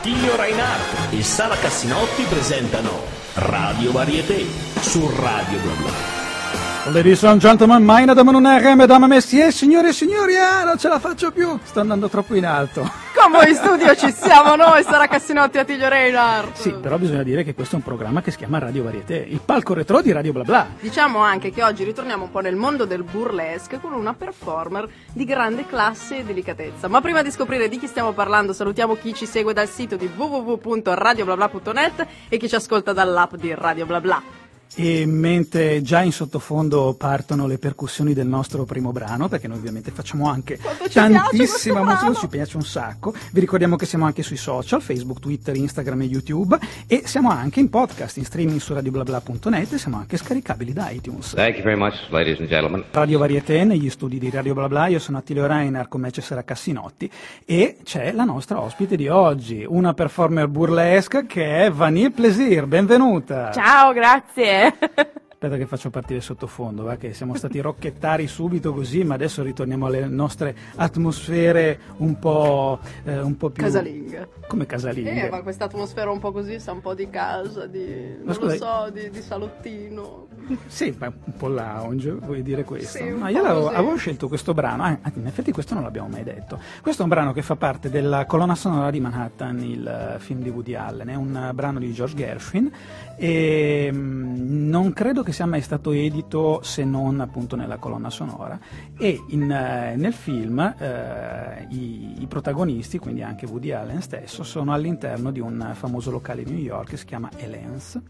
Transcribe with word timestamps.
Attilio 0.00 0.34
Reinhardt 0.34 1.12
e 1.12 1.22
Sara 1.22 1.54
Cassinotti 1.56 2.22
presentano 2.22 3.02
Radio 3.34 3.92
Varieté 3.92 4.46
su 4.80 5.06
Radio 5.20 5.58
Bla 5.58 5.72
Bla. 5.74 6.90
Ladies 6.90 7.22
and 7.24 7.38
gentlemen, 7.38 7.84
meine 7.84 8.14
Damen 8.14 8.34
und 8.34 8.46
Herren, 8.46 8.78
Mesdames 8.78 9.04
et 9.04 9.14
Messieurs, 9.14 9.54
signore 9.54 9.90
e 9.90 9.92
signori, 9.92 10.36
ah, 10.36 10.64
non 10.64 10.78
ce 10.78 10.88
la 10.88 10.98
faccio 10.98 11.30
più, 11.32 11.58
sto 11.62 11.80
andando 11.80 12.08
troppo 12.08 12.34
in 12.34 12.46
alto. 12.46 12.90
Come 13.22 13.50
in 13.50 13.54
studio 13.54 13.94
ci 13.94 14.10
siamo 14.12 14.56
noi, 14.56 14.82
Sara 14.82 15.06
Cassinotti 15.06 15.58
e 15.58 15.60
Attilio 15.60 15.90
Reinhardt. 15.90 16.56
Sì, 16.56 16.72
però 16.72 16.96
bisogna 16.96 17.22
dire 17.22 17.44
che 17.44 17.52
questo 17.52 17.74
è 17.74 17.78
un 17.78 17.84
programma 17.84 18.22
che 18.22 18.30
si 18.30 18.38
chiama 18.38 18.58
Radio 18.58 18.82
Varieté, 18.82 19.16
il 19.16 19.42
palco 19.44 19.74
retro 19.74 20.00
di 20.00 20.10
Radio 20.10 20.32
Bla 20.32 20.42
Bla. 20.42 20.66
Diciamo 20.80 21.18
anche 21.18 21.50
che 21.50 21.62
oggi 21.62 21.84
ritorniamo 21.84 22.24
un 22.24 22.30
po' 22.30 22.40
nel 22.40 22.56
mondo 22.56 22.86
del 22.86 23.02
burlesque 23.02 23.78
con 23.78 23.92
una 23.92 24.14
performer 24.14 24.88
di 25.12 25.26
grande 25.26 25.66
classe 25.66 26.20
e 26.20 26.24
delicatezza. 26.24 26.88
Ma 26.88 27.02
prima 27.02 27.20
di 27.20 27.30
scoprire 27.30 27.68
di 27.68 27.78
chi 27.78 27.88
stiamo 27.88 28.12
parlando, 28.12 28.54
salutiamo 28.54 28.96
chi 28.96 29.12
ci 29.12 29.26
segue 29.26 29.52
dal 29.52 29.68
sito 29.68 29.96
di 29.96 30.10
www.radioblabla.net 30.16 32.06
e 32.26 32.38
chi 32.38 32.48
ci 32.48 32.54
ascolta 32.54 32.94
dall'app 32.94 33.34
di 33.34 33.54
Radio 33.54 33.84
Bla 33.84 34.00
Bla. 34.00 34.39
E 34.76 35.04
mentre 35.04 35.82
già 35.82 36.02
in 36.02 36.12
sottofondo 36.12 36.94
partono 36.96 37.46
le 37.46 37.58
percussioni 37.58 38.14
del 38.14 38.26
nostro 38.26 38.64
primo 38.64 38.92
brano, 38.92 39.28
perché 39.28 39.48
noi 39.48 39.58
ovviamente 39.58 39.90
facciamo 39.90 40.28
anche 40.28 40.58
tantissima 40.92 41.82
musica, 41.82 42.14
ci 42.14 42.28
piace 42.28 42.56
un 42.56 42.62
sacco. 42.62 43.12
Vi 43.32 43.40
ricordiamo 43.40 43.76
che 43.76 43.86
siamo 43.86 44.04
anche 44.04 44.22
sui 44.22 44.36
social, 44.36 44.80
Facebook, 44.80 45.18
Twitter, 45.18 45.56
Instagram 45.56 46.02
e 46.02 46.04
YouTube 46.04 46.58
e 46.86 47.02
siamo 47.04 47.30
anche 47.30 47.60
in 47.60 47.68
podcast, 47.68 48.16
in 48.18 48.24
streaming 48.24 48.60
su 48.60 48.72
radioblabla.net 48.72 49.72
e 49.72 49.78
siamo 49.78 49.96
anche 49.96 50.16
scaricabili 50.16 50.72
da 50.72 50.90
iTunes. 50.90 51.34
Thank 51.34 51.56
you 51.56 51.64
very 51.64 51.78
much, 51.78 51.94
ladies 52.10 52.38
and 52.38 52.48
gentlemen. 52.48 52.84
Radio 52.92 53.18
Varieté 53.18 53.64
negli 53.64 53.90
studi 53.90 54.18
di 54.18 54.30
Radio 54.30 54.54
Blabla, 54.54 54.86
io 54.86 54.98
sono 54.98 55.18
Attilio 55.18 55.46
Reiner, 55.46 55.88
con 55.88 56.00
me 56.00 56.10
c'è 56.10 56.20
Sera 56.20 56.44
Cassinotti 56.44 57.10
e 57.44 57.78
c'è 57.82 58.12
la 58.12 58.24
nostra 58.24 58.60
ospite 58.60 58.96
di 58.96 59.08
oggi, 59.08 59.64
una 59.66 59.94
performer 59.94 60.46
burlesque 60.46 61.26
che 61.26 61.64
è 61.64 61.70
Vanille 61.70 62.10
Plaisir, 62.10 62.66
benvenuta! 62.66 63.50
Ciao, 63.52 63.92
grazie! 63.92 64.59
Aspetta 65.42 65.56
che 65.56 65.66
faccio 65.66 65.88
partire 65.88 66.20
sottofondo, 66.20 66.82
va? 66.82 66.96
che 66.96 67.14
siamo 67.14 67.34
stati 67.34 67.60
rocchettari 67.60 68.26
subito 68.26 68.74
così, 68.74 69.04
ma 69.04 69.14
adesso 69.14 69.42
ritorniamo 69.42 69.86
alle 69.86 70.06
nostre 70.06 70.54
atmosfere 70.74 71.80
un 71.96 72.18
po', 72.18 72.78
eh, 73.04 73.20
un 73.20 73.38
po 73.38 73.48
più... 73.48 73.62
Casalinghe. 73.62 74.28
Come 74.46 74.66
casalinghe? 74.66 75.28
Eh, 75.28 75.30
ma 75.30 75.40
questa 75.40 75.64
atmosfera 75.64 76.10
un 76.10 76.18
po' 76.18 76.30
così 76.30 76.60
sa 76.60 76.72
un 76.72 76.82
po' 76.82 76.92
di 76.92 77.08
casa, 77.08 77.66
di, 77.66 78.18
non 78.22 78.34
scusa, 78.34 78.52
lo 78.52 78.84
so, 78.84 78.90
di, 78.90 79.08
di 79.08 79.22
salottino. 79.22 80.28
Sì, 80.66 80.94
ma 80.98 81.06
un 81.06 81.36
po' 81.36 81.48
lounge, 81.48 82.10
vuoi 82.12 82.42
dire 82.42 82.64
questo? 82.64 82.98
Sì, 82.98 83.04
ma 83.10 83.28
io 83.28 83.42
l'avevo, 83.42 83.66
così. 83.66 83.74
avevo 83.76 83.96
scelto 83.96 84.28
questo 84.28 84.54
brano, 84.54 84.82
ah, 84.84 84.98
in 85.14 85.26
effetti 85.26 85.52
questo 85.52 85.74
non 85.74 85.82
l'abbiamo 85.82 86.08
mai 86.08 86.22
detto. 86.22 86.58
Questo 86.80 87.02
è 87.02 87.04
un 87.04 87.10
brano 87.10 87.32
che 87.32 87.42
fa 87.42 87.56
parte 87.56 87.90
della 87.90 88.26
colonna 88.26 88.54
sonora 88.54 88.90
di 88.90 89.00
Manhattan, 89.00 89.62
il 89.62 89.86
eh, 89.86 90.18
film 90.18 90.40
di 90.40 90.48
Woody 90.48 90.74
Allen, 90.74 91.08
è 91.08 91.14
un 91.14 91.36
eh, 91.36 91.52
brano 91.52 91.78
di 91.78 91.92
George 91.92 92.14
Gershwin 92.16 92.70
e 93.16 93.90
mm, 93.92 94.68
non 94.68 94.92
credo 94.92 95.22
che 95.22 95.32
sia 95.32 95.46
mai 95.46 95.60
stato 95.60 95.92
edito 95.92 96.60
se 96.62 96.84
non 96.84 97.20
appunto 97.20 97.56
nella 97.56 97.76
colonna 97.76 98.10
sonora 98.10 98.58
e 98.98 99.22
in, 99.28 99.50
eh, 99.50 99.94
nel 99.96 100.12
film 100.12 100.58
eh, 100.78 101.66
i, 101.70 102.22
i 102.22 102.26
protagonisti, 102.26 102.98
quindi 102.98 103.22
anche 103.22 103.46
Woody 103.46 103.72
Allen 103.72 104.02
stesso, 104.02 104.42
sono 104.42 104.72
all'interno 104.72 105.30
di 105.30 105.40
un 105.40 105.72
famoso 105.74 106.10
locale 106.10 106.42
di 106.42 106.52
New 106.52 106.62
York 106.62 106.90
che 106.90 106.96
si 106.96 107.04
chiama 107.04 107.30
Elens 107.36 108.00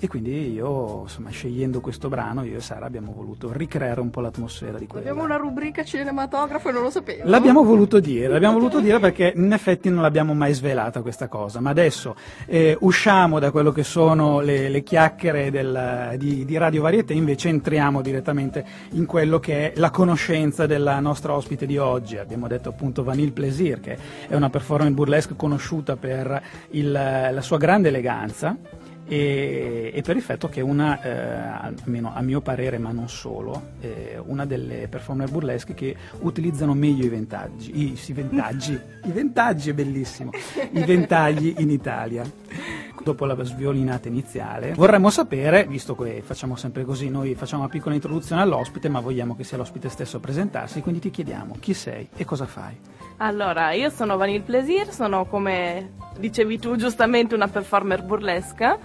e 0.00 0.06
quindi 0.06 0.52
io, 0.52 1.02
insomma, 1.02 1.30
scegliendo 1.30 1.80
questo 1.80 2.08
brano, 2.08 2.44
io 2.44 2.58
e 2.58 2.60
Sara 2.60 2.86
abbiamo 2.86 3.12
voluto 3.12 3.50
ricreare 3.52 4.00
un 4.00 4.10
po' 4.10 4.20
l'atmosfera 4.20 4.78
di 4.78 4.86
quella. 4.86 5.08
Abbiamo 5.10 5.24
una 5.24 5.36
rubrica 5.36 5.82
cinematografo 5.82 6.68
e 6.68 6.72
non 6.72 6.82
lo 6.82 6.90
sapevo. 6.90 7.28
L'abbiamo 7.28 7.64
voluto 7.64 7.98
dire, 7.98 8.28
l'abbiamo 8.28 8.58
voluto 8.58 8.80
dire 8.80 8.98
perché 9.00 9.32
in 9.34 9.52
effetti 9.52 9.90
non 9.90 10.02
l'abbiamo 10.02 10.34
mai 10.34 10.52
svelata 10.54 11.02
questa 11.02 11.26
cosa, 11.28 11.60
ma 11.60 11.70
adesso 11.70 12.14
eh, 12.46 12.76
usciamo 12.80 13.38
da 13.38 13.50
quello 13.50 13.72
che 13.72 13.82
sono 13.82 14.40
le, 14.40 14.68
le 14.68 14.82
chiacchiere 14.82 15.50
del- 15.50 16.14
di, 16.16 16.44
di 16.44 16.56
Radio 16.56 16.82
Varieté, 16.82 17.12
invece 17.14 17.48
entriamo 17.48 18.00
direttamente 18.00 18.64
in 18.92 19.04
quello 19.06 19.38
che 19.40 19.72
è 19.72 19.78
la 19.80 19.90
conoscenza 19.90 20.66
della 20.66 21.00
nostra 21.00 21.34
ospite 21.34 21.66
di 21.66 21.76
oggi. 21.76 22.16
Abbiamo 22.18 22.46
detto 22.46 22.68
appunto 22.68 23.02
Vanille 23.02 23.32
Plaisir, 23.32 23.80
che 23.80 23.96
è 24.28 24.34
una 24.36 24.48
performance 24.50 24.94
burlesque 24.94 25.34
conosciuta 25.36 25.96
per 25.96 26.40
il- 26.70 26.92
la 26.92 27.40
sua 27.40 27.56
grande 27.58 27.88
eleganza 27.88 28.56
e, 29.08 29.90
e 29.94 30.02
per 30.02 30.16
il 30.16 30.22
fatto 30.22 30.48
che 30.48 30.60
una, 30.60 31.00
eh, 31.02 31.72
almeno 31.82 32.12
a 32.14 32.20
mio 32.20 32.40
parere, 32.40 32.78
ma 32.78 32.92
non 32.92 33.08
solo, 33.08 33.70
eh, 33.80 34.20
una 34.24 34.44
delle 34.44 34.86
performer 34.88 35.30
burlesche 35.30 35.74
che 35.74 35.96
utilizzano 36.20 36.74
meglio 36.74 37.04
i 37.04 37.08
ventaggi, 37.08 37.92
i, 37.92 37.96
sì, 37.96 38.12
ventaggi, 38.12 38.78
i 39.04 39.10
ventaggi 39.10 39.70
è 39.70 39.72
bellissimo, 39.72 40.30
i 40.72 40.84
ventagli 40.84 41.54
in 41.58 41.70
Italia. 41.70 42.22
Dopo 43.02 43.24
la 43.24 43.42
sviolinata 43.42 44.08
iniziale, 44.08 44.74
vorremmo 44.74 45.08
sapere, 45.10 45.64
visto 45.64 45.94
che 45.94 46.22
facciamo 46.22 46.56
sempre 46.56 46.84
così, 46.84 47.08
noi 47.08 47.34
facciamo 47.34 47.62
una 47.62 47.70
piccola 47.70 47.94
introduzione 47.94 48.42
all'ospite, 48.42 48.88
ma 48.88 49.00
vogliamo 49.00 49.34
che 49.36 49.44
sia 49.44 49.56
l'ospite 49.56 49.88
stesso 49.88 50.18
a 50.18 50.20
presentarsi, 50.20 50.80
quindi 50.80 51.00
ti 51.00 51.10
chiediamo 51.10 51.56
chi 51.60 51.74
sei 51.74 52.08
e 52.16 52.24
cosa 52.24 52.46
fai. 52.46 52.78
Allora, 53.18 53.72
io 53.72 53.90
sono 53.90 54.16
Vanille 54.16 54.42
Plaisir, 54.42 54.92
sono 54.92 55.24
come 55.26 55.92
dicevi 56.18 56.58
tu 56.58 56.76
giustamente 56.76 57.34
una 57.34 57.48
performer 57.48 58.02
burlesca. 58.04 58.78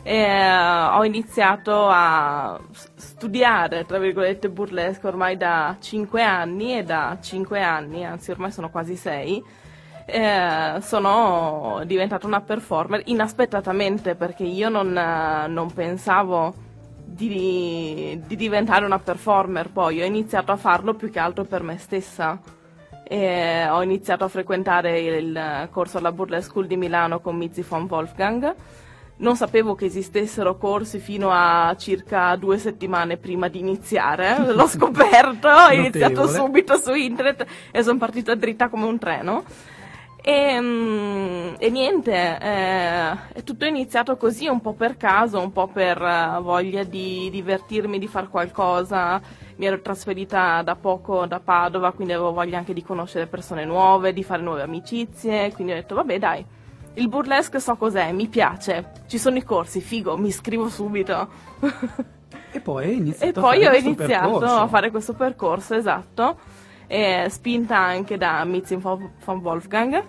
E 0.00 0.50
ho 0.90 1.04
iniziato 1.04 1.86
a 1.90 2.58
studiare, 2.94 3.84
tra 3.84 3.98
virgolette, 3.98 4.48
burlesque 4.48 5.08
ormai 5.08 5.36
da 5.36 5.76
5 5.78 6.22
anni 6.22 6.78
e 6.78 6.82
da 6.82 7.18
5 7.20 7.60
anni, 7.60 8.06
anzi 8.06 8.30
ormai 8.30 8.50
sono 8.50 8.70
quasi 8.70 8.96
6, 8.96 9.44
sono 10.80 11.82
diventata 11.84 12.26
una 12.26 12.40
performer 12.40 13.02
inaspettatamente 13.06 14.14
perché 14.14 14.44
io 14.44 14.70
non, 14.70 14.96
eh, 14.96 15.46
non 15.48 15.70
pensavo 15.72 16.54
di, 17.04 18.20
di 18.26 18.36
diventare 18.36 18.84
una 18.84 18.98
performer 18.98 19.70
poi, 19.70 20.00
ho 20.00 20.04
iniziato 20.04 20.52
a 20.52 20.56
farlo 20.56 20.94
più 20.94 21.10
che 21.10 21.18
altro 21.18 21.44
per 21.44 21.62
me 21.62 21.78
stessa. 21.78 22.38
E 23.10 23.66
ho 23.66 23.82
iniziato 23.82 24.24
a 24.24 24.28
frequentare 24.28 25.00
il 25.00 25.68
corso 25.70 25.96
alla 25.96 26.12
Burlesque 26.12 26.50
School 26.50 26.66
di 26.66 26.76
Milano 26.76 27.20
con 27.20 27.36
Mizzi 27.36 27.62
von 27.66 27.86
Wolfgang. 27.88 28.54
Non 29.16 29.34
sapevo 29.34 29.74
che 29.74 29.86
esistessero 29.86 30.58
corsi 30.58 30.98
fino 30.98 31.30
a 31.32 31.74
circa 31.76 32.36
due 32.36 32.58
settimane 32.58 33.16
prima 33.16 33.48
di 33.48 33.60
iniziare. 33.60 34.36
L'ho 34.52 34.66
scoperto, 34.66 35.48
ho 35.48 35.72
iniziato 35.72 36.28
subito 36.28 36.78
su 36.78 36.92
internet 36.92 37.46
e 37.70 37.82
sono 37.82 37.98
partita 37.98 38.34
dritta 38.34 38.68
come 38.68 38.84
un 38.84 38.98
treno. 38.98 39.42
E, 40.28 40.60
mm, 40.60 41.54
e 41.58 41.70
niente, 41.70 42.12
eh, 42.12 43.32
è 43.32 43.42
tutto 43.44 43.64
iniziato 43.64 44.18
così, 44.18 44.46
un 44.46 44.60
po' 44.60 44.74
per 44.74 44.98
caso, 44.98 45.40
un 45.40 45.52
po' 45.52 45.68
per 45.68 45.96
eh, 46.02 46.38
voglia 46.42 46.82
di 46.84 47.30
divertirmi, 47.30 47.98
di 47.98 48.08
fare 48.08 48.28
qualcosa. 48.28 49.18
Mi 49.56 49.64
ero 49.64 49.80
trasferita 49.80 50.60
da 50.60 50.76
poco 50.76 51.24
da 51.26 51.40
Padova, 51.40 51.92
quindi 51.92 52.12
avevo 52.12 52.32
voglia 52.32 52.58
anche 52.58 52.74
di 52.74 52.82
conoscere 52.82 53.26
persone 53.26 53.64
nuove, 53.64 54.12
di 54.12 54.22
fare 54.22 54.42
nuove 54.42 54.60
amicizie. 54.62 55.50
Quindi 55.54 55.72
ho 55.72 55.76
detto, 55.76 55.94
vabbè, 55.94 56.18
dai, 56.18 56.44
il 56.94 57.08
burlesque 57.08 57.58
so 57.58 57.76
cos'è, 57.76 58.12
mi 58.12 58.28
piace, 58.28 58.90
ci 59.06 59.16
sono 59.18 59.38
i 59.38 59.42
corsi, 59.44 59.80
figo, 59.80 60.18
mi 60.18 60.28
iscrivo 60.28 60.68
subito. 60.68 61.28
E 62.50 62.60
poi 62.60 63.14
E 63.18 63.32
poi 63.32 63.64
ho 63.66 63.72
iniziato 63.74 64.38
percorso. 64.38 64.56
a 64.56 64.66
fare 64.68 64.90
questo 64.90 65.14
percorso, 65.14 65.74
esatto, 65.74 66.38
eh, 66.86 67.26
spinta 67.30 67.76
anche 67.78 68.16
da 68.16 68.42
Mitzi 68.44 68.76
von 68.76 69.12
von 69.24 69.38
Wolfgang, 69.40 70.02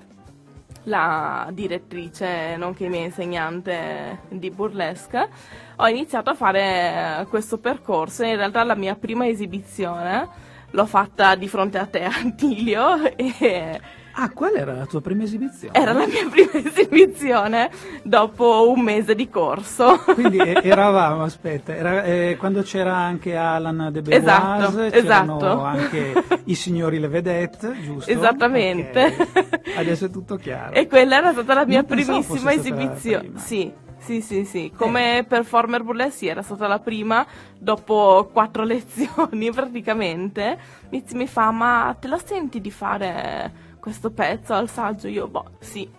la 0.84 1.48
direttrice 1.52 2.56
nonché 2.58 2.88
mia 2.88 3.04
insegnante 3.04 4.22
di 4.30 4.50
burlesque. 4.50 5.30
Ho 5.78 5.88
iniziato 5.88 6.30
a 6.30 6.36
fare 6.36 7.22
eh, 7.22 7.26
questo 7.28 7.58
percorso 7.58 8.24
in 8.24 8.36
realtà 8.36 8.64
la 8.64 8.76
mia 8.76 8.96
prima 8.96 9.28
esibizione 9.28 10.48
l'ho 10.72 10.86
fatta 10.86 11.36
di 11.36 11.48
fronte 11.48 11.78
a 11.78 11.86
te, 11.86 12.04
Antilio, 12.06 13.16
e 13.16 13.80
Ah, 14.22 14.30
quella 14.32 14.60
era 14.60 14.74
la 14.74 14.86
tua 14.86 15.00
prima 15.00 15.24
esibizione? 15.24 15.80
era 15.80 15.94
la 15.94 16.06
mia 16.06 16.28
prima 16.30 16.52
esibizione 16.52 17.70
dopo 18.04 18.70
un 18.70 18.82
mese 18.82 19.16
di 19.16 19.30
corso. 19.30 19.98
Quindi 20.14 20.40
eravamo, 20.62 21.24
aspetta, 21.24 21.74
era, 21.74 22.04
eh, 22.04 22.36
quando 22.38 22.62
c'era 22.62 22.98
anche 22.98 23.38
Alan 23.38 23.88
De 23.94 24.02
Benoist, 24.02 24.28
Esatto, 24.28 24.90
c'erano 24.90 25.38
esatto. 25.38 25.62
anche 25.62 26.24
i 26.46 26.56
signori 26.56 27.00
Le 27.00 27.08
Vedette, 27.08 27.80
giusto? 27.82 28.12
Esattamente. 28.12 29.16
Ok. 29.18 29.78
Adesso 29.78 30.06
è 30.06 30.10
tutto 30.10 30.36
chiaro. 30.36 30.74
E 30.74 30.88
quella 30.88 31.16
era 31.16 31.32
stata 31.32 31.54
la 31.54 31.66
mia 31.66 31.80
Non 31.80 31.86
primissima 31.86 32.52
esibizione. 32.52 33.32
Sì, 33.36 33.72
sì, 34.00 34.20
sì, 34.20 34.44
sì. 34.44 34.72
Come 34.76 35.26
performer 35.26 35.82
burlesque 35.82 36.28
era 36.28 36.42
stata 36.42 36.68
la 36.68 36.80
prima 36.80 37.26
dopo 37.58 38.30
quattro 38.34 38.64
lezioni 38.64 39.50
praticamente. 39.52 40.58
Mizzi 40.90 41.16
mi 41.16 41.28
fa, 41.28 41.52
ma 41.52 41.96
te 41.98 42.10
la 42.10 42.20
senti 42.22 42.60
di 42.60 42.72
fare 42.72 43.68
questo 43.80 44.12
pezzo 44.12 44.54
al 44.54 44.70
saggio? 44.70 45.08
Io, 45.08 45.28
boh, 45.28 45.52
sì, 45.60 45.90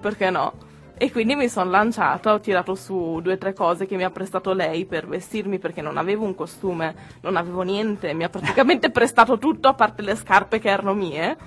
perché 0.00 0.30
no? 0.30 0.68
E 1.02 1.10
quindi 1.10 1.34
mi 1.34 1.48
sono 1.48 1.70
lanciata, 1.70 2.34
ho 2.34 2.40
tirato 2.40 2.74
su 2.74 3.20
due 3.22 3.32
o 3.32 3.38
tre 3.38 3.54
cose 3.54 3.86
che 3.86 3.96
mi 3.96 4.04
ha 4.04 4.10
prestato 4.10 4.52
lei 4.52 4.84
per 4.84 5.08
vestirmi 5.08 5.58
perché 5.58 5.80
non 5.80 5.96
avevo 5.96 6.26
un 6.26 6.34
costume, 6.34 6.94
non 7.22 7.36
avevo 7.36 7.62
niente, 7.62 8.12
mi 8.12 8.22
ha 8.22 8.28
praticamente 8.28 8.90
prestato 8.92 9.38
tutto 9.38 9.68
a 9.68 9.72
parte 9.72 10.02
le 10.02 10.14
scarpe 10.14 10.58
che 10.58 10.68
erano 10.68 10.92
mie. 10.92 11.38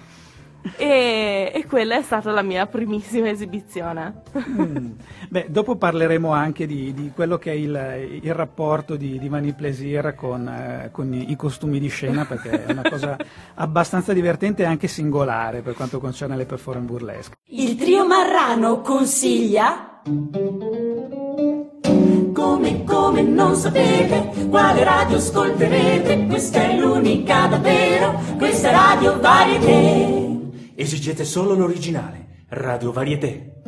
E, 0.77 1.51
e 1.53 1.65
quella 1.67 1.97
è 1.97 2.01
stata 2.01 2.31
la 2.31 2.41
mia 2.41 2.65
primissima 2.65 3.29
esibizione. 3.29 4.21
Mm. 4.47 4.91
Beh, 5.29 5.47
dopo 5.49 5.75
parleremo 5.75 6.31
anche 6.31 6.65
di, 6.65 6.93
di 6.93 7.11
quello 7.13 7.37
che 7.37 7.51
è 7.51 7.55
il, 7.55 8.19
il 8.21 8.33
rapporto 8.33 8.95
di, 8.95 9.19
di 9.19 9.29
Mani 9.29 9.53
Plaisir 9.53 10.15
con, 10.15 10.47
eh, 10.47 10.89
con 10.91 11.13
i, 11.13 11.35
costumi 11.35 11.79
di 11.79 11.87
scena, 11.87 12.25
perché 12.25 12.65
è 12.65 12.71
una 12.71 12.89
cosa 12.89 13.17
abbastanza 13.55 14.13
divertente 14.13 14.63
e 14.63 14.65
anche 14.65 14.87
singolare 14.87 15.61
per 15.61 15.73
quanto 15.73 15.99
concerne 15.99 16.35
le 16.35 16.45
performance 16.45 16.91
burlesque. 16.91 17.35
Il 17.47 17.75
trio 17.75 18.05
Marrano 18.05 18.81
consiglia. 18.81 20.01
Come, 22.33 22.83
come 22.83 23.21
non 23.21 23.55
sapete 23.55 24.47
quale 24.49 24.83
radio 24.83 25.17
ascolterete, 25.17 26.25
questa 26.25 26.61
è 26.61 26.77
l'unica 26.77 27.47
davvero, 27.47 28.19
questa 28.37 28.69
è 28.69 28.71
Radio 28.71 29.19
Varieté. 29.19 30.32
Esigete 30.75 31.23
solo 31.23 31.53
l'originale, 31.53 32.45
Radio 32.49 32.91
Varieté. 32.91 33.61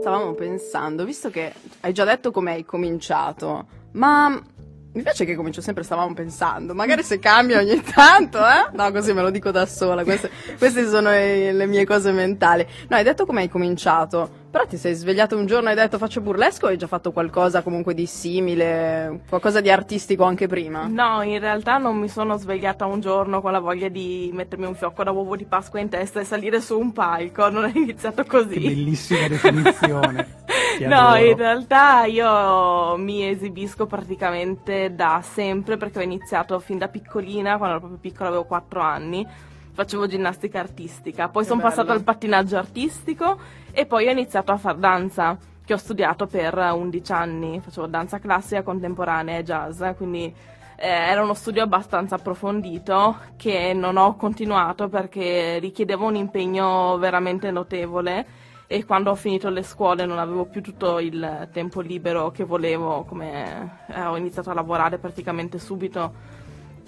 Stavamo 0.00 0.34
pensando, 0.34 1.06
visto 1.06 1.30
che 1.30 1.50
hai 1.80 1.94
già 1.94 2.04
detto 2.04 2.30
come 2.30 2.52
hai 2.52 2.64
cominciato, 2.66 3.66
ma 3.92 4.28
mi 4.28 5.02
piace 5.02 5.24
che 5.24 5.34
comincio 5.34 5.62
sempre, 5.62 5.84
stavamo 5.84 6.12
pensando, 6.12 6.74
magari 6.74 7.02
se 7.02 7.18
cambia 7.18 7.60
ogni 7.60 7.80
tanto, 7.94 8.38
eh? 8.38 8.68
No, 8.72 8.92
così 8.92 9.14
me 9.14 9.22
lo 9.22 9.30
dico 9.30 9.50
da 9.50 9.64
sola, 9.64 10.04
queste, 10.04 10.30
queste 10.58 10.86
sono 10.88 11.08
le, 11.08 11.52
le 11.52 11.66
mie 11.66 11.86
cose 11.86 12.12
mentali. 12.12 12.66
No, 12.88 12.96
hai 12.96 13.04
detto 13.04 13.24
come 13.24 13.40
hai 13.40 13.48
cominciato, 13.48 14.47
però 14.58 14.70
ti 14.70 14.76
sei 14.76 14.94
svegliato 14.94 15.36
un 15.36 15.46
giorno 15.46 15.68
e 15.68 15.70
hai 15.70 15.76
detto 15.76 15.98
faccio 15.98 16.20
burlesco 16.20 16.66
o 16.66 16.68
hai 16.70 16.76
già 16.76 16.88
fatto 16.88 17.12
qualcosa 17.12 17.62
comunque 17.62 17.94
di 17.94 18.06
simile, 18.06 19.20
qualcosa 19.28 19.60
di 19.60 19.70
artistico 19.70 20.24
anche 20.24 20.48
prima? 20.48 20.88
No, 20.88 21.22
in 21.22 21.38
realtà 21.38 21.78
non 21.78 21.96
mi 21.96 22.08
sono 22.08 22.36
svegliata 22.36 22.84
un 22.84 22.98
giorno 22.98 23.40
con 23.40 23.52
la 23.52 23.60
voglia 23.60 23.86
di 23.88 24.30
mettermi 24.32 24.66
un 24.66 24.74
fiocco 24.74 25.04
da 25.04 25.12
uovo 25.12 25.36
di 25.36 25.44
Pasqua 25.44 25.78
in 25.78 25.88
testa 25.88 26.18
e 26.18 26.24
salire 26.24 26.60
su 26.60 26.76
un 26.76 26.92
palco, 26.92 27.48
non 27.50 27.66
è 27.66 27.72
iniziato 27.72 28.24
così. 28.24 28.54
Che 28.54 28.60
bellissima 28.60 29.28
definizione. 29.28 30.36
No, 30.78 31.16
in 31.16 31.36
realtà 31.36 32.04
io 32.04 32.96
mi 32.96 33.28
esibisco 33.28 33.86
praticamente 33.86 34.94
da 34.94 35.20
sempre 35.24 35.76
perché 35.76 35.98
ho 35.98 36.02
iniziato 36.02 36.60
fin 36.60 36.78
da 36.78 36.86
piccolina, 36.86 37.56
quando 37.56 37.76
ero 37.76 37.78
proprio 37.80 37.98
piccola, 37.98 38.28
avevo 38.28 38.44
4 38.44 38.80
anni, 38.80 39.26
facevo 39.72 40.06
ginnastica 40.06 40.60
artistica, 40.60 41.28
poi 41.28 41.42
Che 41.42 41.48
sono 41.48 41.60
passata 41.60 41.92
al 41.92 42.02
pattinaggio 42.02 42.56
artistico 42.56 43.38
e 43.78 43.86
poi 43.86 44.08
ho 44.08 44.10
iniziato 44.10 44.50
a 44.50 44.56
far 44.56 44.74
danza, 44.74 45.38
che 45.64 45.72
ho 45.72 45.76
studiato 45.76 46.26
per 46.26 46.52
11 46.58 47.12
anni, 47.12 47.60
facevo 47.60 47.86
danza 47.86 48.18
classica, 48.18 48.62
contemporanea 48.64 49.38
e 49.38 49.44
jazz, 49.44 49.80
quindi 49.96 50.34
eh, 50.74 50.88
era 50.88 51.22
uno 51.22 51.32
studio 51.32 51.62
abbastanza 51.62 52.16
approfondito 52.16 53.18
che 53.36 53.72
non 53.74 53.96
ho 53.96 54.16
continuato 54.16 54.88
perché 54.88 55.60
richiedeva 55.60 56.06
un 56.06 56.16
impegno 56.16 56.98
veramente 56.98 57.52
notevole 57.52 58.26
e 58.66 58.84
quando 58.84 59.10
ho 59.10 59.14
finito 59.14 59.48
le 59.48 59.62
scuole 59.62 60.06
non 60.06 60.18
avevo 60.18 60.46
più 60.46 60.60
tutto 60.60 60.98
il 60.98 61.48
tempo 61.52 61.80
libero 61.80 62.32
che 62.32 62.42
volevo, 62.42 63.04
come 63.04 63.84
eh, 63.86 64.02
ho 64.02 64.16
iniziato 64.16 64.50
a 64.50 64.54
lavorare 64.54 64.98
praticamente 64.98 65.60
subito. 65.60 66.12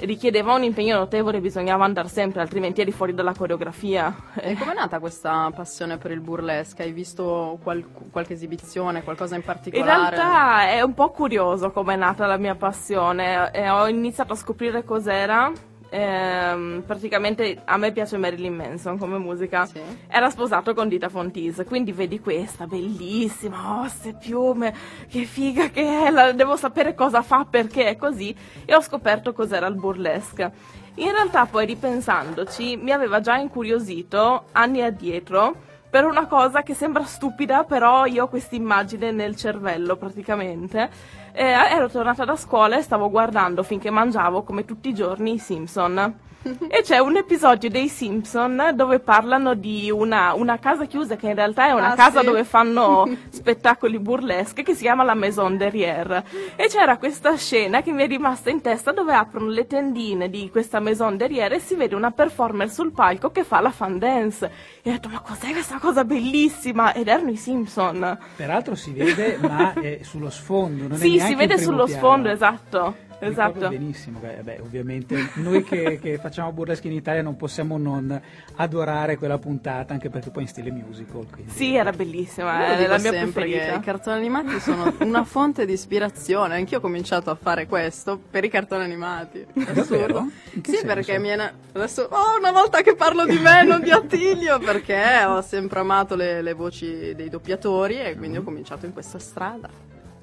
Richiedeva 0.02 0.54
un 0.54 0.62
impegno 0.62 0.96
notevole, 0.96 1.40
bisognava 1.40 1.84
andare 1.84 2.08
sempre, 2.08 2.40
altrimenti 2.40 2.80
eri 2.80 2.90
fuori 2.90 3.12
dalla 3.12 3.34
coreografia. 3.34 4.14
E 4.34 4.56
com'è 4.56 4.72
nata 4.72 4.98
questa 4.98 5.50
passione 5.54 5.98
per 5.98 6.10
il 6.10 6.20
burlesque? 6.20 6.84
Hai 6.84 6.92
visto 6.92 7.58
qual- 7.62 7.84
qualche 8.10 8.32
esibizione, 8.32 9.02
qualcosa 9.02 9.34
in 9.34 9.40
In 9.40 9.46
particolare? 9.46 10.16
realtà 10.16 10.68
è 10.70 10.80
un 10.80 10.94
po' 10.94 11.10
curioso 11.10 11.70
come 11.70 11.94
è 11.94 11.96
nata 11.96 12.24
la 12.26 12.38
mia 12.38 12.54
passione. 12.54 13.50
Eh, 13.52 13.68
ho 13.68 13.86
iniziato 13.88 14.32
a 14.32 14.36
scoprire 14.36 14.84
cos'era. 14.84 15.52
Ehm, 15.90 16.82
praticamente 16.86 17.60
a 17.64 17.76
me 17.76 17.92
piace 17.92 18.16
Marilyn 18.16 18.54
Manson 18.54 18.96
come 18.98 19.18
musica. 19.18 19.66
Sì. 19.66 19.80
Era 20.08 20.30
sposato 20.30 20.74
con 20.74 20.88
Dita 20.88 21.08
Fontis, 21.08 21.62
quindi 21.66 21.92
vedi 21.92 22.20
questa 22.20 22.66
bellissima, 22.66 23.80
oh, 23.80 23.88
ste 23.88 24.14
piume, 24.14 24.74
che 25.08 25.24
figa 25.24 25.68
che 25.68 26.06
è, 26.06 26.10
la- 26.10 26.32
devo 26.32 26.56
sapere 26.56 26.94
cosa 26.94 27.22
fa, 27.22 27.44
perché 27.48 27.86
è 27.86 27.96
così. 27.96 28.34
E 28.64 28.74
ho 28.74 28.80
scoperto 28.80 29.32
cos'era 29.32 29.66
il 29.66 29.74
burlesque. 29.74 30.78
In 30.94 31.12
realtà 31.12 31.46
poi 31.46 31.66
ripensandoci 31.66 32.76
mi 32.76 32.90
aveva 32.90 33.20
già 33.20 33.36
incuriosito 33.36 34.46
anni 34.52 34.82
addietro 34.82 35.68
per 35.90 36.04
una 36.04 36.26
cosa 36.26 36.62
che 36.62 36.74
sembra 36.74 37.04
stupida, 37.04 37.64
però 37.64 38.06
io 38.06 38.24
ho 38.24 38.28
questa 38.28 38.54
immagine 38.54 39.10
nel 39.10 39.34
cervello 39.34 39.96
praticamente. 39.96 40.88
Eh, 41.32 41.44
ero 41.44 41.88
tornata 41.88 42.24
da 42.24 42.34
scuola 42.36 42.76
e 42.76 42.82
stavo 42.82 43.08
guardando 43.08 43.62
finché 43.62 43.90
mangiavo 43.90 44.42
come 44.42 44.64
tutti 44.64 44.88
i 44.88 44.94
giorni 44.94 45.34
i 45.34 45.38
Simpson. 45.38 46.28
E 46.42 46.80
c'è 46.82 46.98
un 46.98 47.16
episodio 47.16 47.68
dei 47.68 47.88
Simpson 47.88 48.72
dove 48.74 48.98
parlano 49.00 49.52
di 49.54 49.90
una, 49.90 50.32
una 50.32 50.58
casa 50.58 50.86
chiusa 50.86 51.16
che 51.16 51.28
in 51.28 51.34
realtà 51.34 51.66
è 51.66 51.72
una 51.72 51.90
Ah, 51.92 51.94
casa 51.94 52.20
sì. 52.20 52.26
dove 52.26 52.44
fanno 52.44 53.06
spettacoli 53.28 53.98
burlesque 53.98 54.62
che 54.62 54.74
si 54.74 54.82
chiama 54.82 55.02
la 55.04 55.14
Maison 55.14 55.56
Derrière. 55.58 56.24
E 56.56 56.68
c'era 56.68 56.96
questa 56.96 57.36
scena 57.36 57.82
che 57.82 57.92
mi 57.92 58.04
è 58.04 58.06
rimasta 58.06 58.48
in 58.48 58.62
testa 58.62 58.92
dove 58.92 59.12
aprono 59.12 59.50
le 59.50 59.66
tendine 59.66 60.30
di 60.30 60.48
questa 60.50 60.80
Maison 60.80 61.16
Derrière 61.16 61.56
e 61.56 61.60
si 61.60 61.74
vede 61.74 61.94
una 61.94 62.10
performer 62.10 62.70
sul 62.70 62.92
palco 62.92 63.30
che 63.30 63.44
fa 63.44 63.60
la 63.60 63.70
fan 63.70 63.98
dance. 63.98 64.50
E 64.82 64.88
ho 64.88 64.92
detto, 64.92 65.08
ma 65.10 65.20
cos'è 65.20 65.50
questa 65.52 65.78
cosa 65.78 66.04
bellissima? 66.04 66.94
Ed 66.94 67.08
erano 67.08 67.30
i 67.30 67.36
Simpson. 67.36 68.18
Peraltro 68.36 68.74
si 68.74 68.92
vede, 68.92 69.36
ma 69.40 69.74
è 69.74 70.00
sullo 70.02 70.30
sfondo. 70.30 70.84
Non 70.88 70.92
è 70.92 70.96
Sì, 70.96 71.18
si 71.20 71.34
vede 71.34 71.58
sullo 71.58 71.84
piano. 71.84 72.00
sfondo, 72.00 72.28
esatto. 72.30 73.08
Esatto. 73.20 73.68
benissimo, 73.68 74.18
beh, 74.18 74.40
beh, 74.42 74.58
ovviamente 74.60 75.30
noi 75.34 75.62
che, 75.62 75.98
che 76.00 76.18
facciamo 76.18 76.50
burlesque 76.52 76.88
in 76.88 76.94
Italia 76.96 77.22
non 77.22 77.36
possiamo 77.36 77.76
non 77.78 78.20
adorare 78.56 79.16
quella 79.16 79.38
puntata, 79.38 79.92
anche 79.92 80.08
perché 80.10 80.30
poi 80.30 80.42
in 80.42 80.48
stile 80.48 80.70
musical. 80.70 81.26
quindi- 81.30 81.50
Sì, 81.52 81.74
era 81.74 81.92
bellissima, 81.92 82.74
è 82.74 82.76
dico 82.78 82.88
la 82.90 82.98
mia 82.98 83.10
preferita. 83.10 83.74
i 83.74 83.80
cartoni 83.80 84.16
animati 84.16 84.58
sono 84.60 84.94
una 85.00 85.24
fonte 85.24 85.66
di 85.66 85.72
ispirazione. 85.72 86.54
Anch'io 86.54 86.78
ho 86.78 86.80
cominciato 86.80 87.30
a 87.30 87.34
fare 87.34 87.66
questo 87.66 88.18
per 88.30 88.44
i 88.44 88.48
cartoni 88.48 88.84
animati. 88.84 89.44
Assurdo. 89.74 90.28
Sì, 90.50 90.60
senso? 90.64 90.86
perché 90.86 91.18
mi 91.18 91.28
è 91.28 91.36
na- 91.36 91.52
adesso 91.72 92.08
oh, 92.10 92.38
una 92.38 92.52
volta 92.52 92.82
che 92.82 92.94
parlo 92.94 93.24
di 93.26 93.38
me, 93.38 93.64
non 93.64 93.82
di 93.82 93.90
Attilio, 93.90 94.58
perché 94.58 95.24
ho 95.26 95.40
sempre 95.42 95.80
amato 95.80 96.14
le, 96.14 96.42
le 96.42 96.52
voci 96.54 97.14
dei 97.14 97.28
doppiatori 97.28 98.00
e 98.00 98.16
quindi 98.16 98.38
ho 98.38 98.42
cominciato 98.42 98.86
in 98.86 98.92
questa 98.92 99.18
strada. 99.18 99.68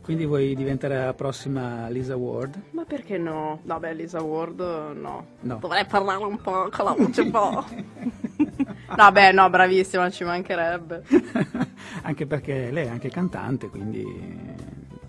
Quindi 0.07 0.25
vuoi 0.25 0.55
diventare 0.55 0.97
la 1.03 1.13
prossima 1.13 1.89
Lisa 1.89 2.15
Ward? 2.15 2.57
Ma 2.71 2.85
perché 2.85 3.17
no? 3.17 3.59
Vabbè, 3.63 3.93
Lisa 3.93 4.21
Ward 4.21 4.61
no. 4.61 5.25
No. 5.41 5.57
Dovrei 5.59 5.85
parlare 5.85 6.23
un 6.23 6.37
po' 6.39 6.69
con 6.71 6.85
la 6.85 6.95
voce 6.97 7.21
un 7.23 7.29
po'. 7.31 7.65
Beh, 9.11 9.31
no, 9.33 9.49
bravissima, 9.49 10.09
ci 10.09 10.23
mancherebbe. 10.23 11.03
anche 12.03 12.25
perché 12.25 12.71
lei 12.71 12.85
è 12.85 12.89
anche 12.89 13.09
cantante, 13.09 13.67
quindi 13.67 14.01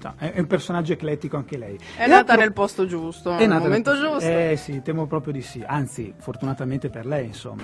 no, 0.02 0.14
è 0.18 0.32
un 0.36 0.46
personaggio 0.48 0.94
eclettico 0.94 1.36
anche 1.36 1.56
lei. 1.56 1.78
È 1.96 2.02
E 2.02 2.06
nata 2.08 2.32
appro- 2.32 2.40
nel 2.44 2.52
posto 2.52 2.84
giusto, 2.84 3.36
è 3.36 3.46
nel 3.46 3.60
momento 3.60 3.92
nel- 3.92 4.00
giusto. 4.02 4.28
Eh 4.28 4.56
sì, 4.56 4.82
temo 4.82 5.06
proprio 5.06 5.32
di 5.32 5.42
sì. 5.42 5.62
Anzi, 5.64 6.12
fortunatamente 6.18 6.90
per 6.90 7.06
lei, 7.06 7.26
insomma. 7.26 7.62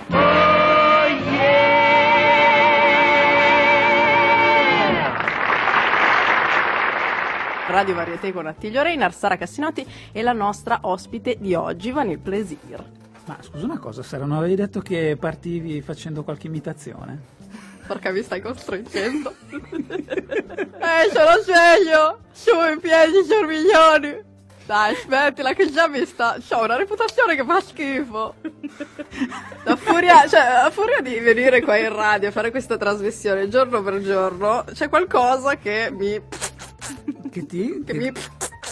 Radio 7.67 7.95
Varieté 7.95 8.31
con 8.31 8.45
Attilio 8.45 8.83
Reinar, 8.83 9.11
Sara 9.11 9.37
Cassinotti 9.37 9.85
e 10.11 10.21
la 10.21 10.33
nostra 10.33 10.79
ospite 10.81 11.37
di 11.39 11.55
oggi, 11.55 11.91
Vanil 11.91 12.19
Plesir. 12.19 12.83
Ma 13.25 13.37
scusa 13.41 13.65
una 13.65 13.79
cosa, 13.79 14.03
Sara, 14.03 14.25
non 14.25 14.37
avevi 14.37 14.55
detto 14.55 14.81
che 14.81 15.17
partivi 15.19 15.81
facendo 15.81 16.23
qualche 16.23 16.45
imitazione? 16.45 17.33
Porca 17.87 18.11
mi 18.11 18.21
stai 18.21 18.39
costringendo. 18.41 19.33
eh, 19.49 21.09
ce 21.11 21.23
lo 21.23 21.41
sveglio! 21.41 22.19
Su 22.31 22.51
in 22.71 22.79
piedi, 22.79 23.25
cerviglioni! 23.27 24.33
Dai, 24.65 24.95
smettila 24.95 25.53
che 25.53 25.71
già 25.71 25.87
mi 25.87 26.05
sta... 26.05 26.37
C'ho 26.39 26.63
una 26.63 26.75
reputazione 26.75 27.35
che 27.35 27.43
fa 27.43 27.61
schifo. 27.61 28.35
La 29.63 29.75
furia, 29.75 30.27
cioè, 30.27 30.63
la 30.63 30.69
furia 30.71 31.01
di 31.01 31.17
venire 31.19 31.61
qua 31.61 31.77
in 31.77 31.93
radio 31.93 32.29
a 32.29 32.31
fare 32.31 32.51
questa 32.51 32.77
trasmissione 32.77 33.47
giorno 33.47 33.81
per 33.81 34.01
giorno, 34.01 34.63
c'è 34.71 34.87
qualcosa 34.87 35.57
che 35.57 35.89
mi... 35.91 36.21
Che 37.35 37.45
ti? 37.45 37.83
che 37.85 37.93
mi... 37.95 38.13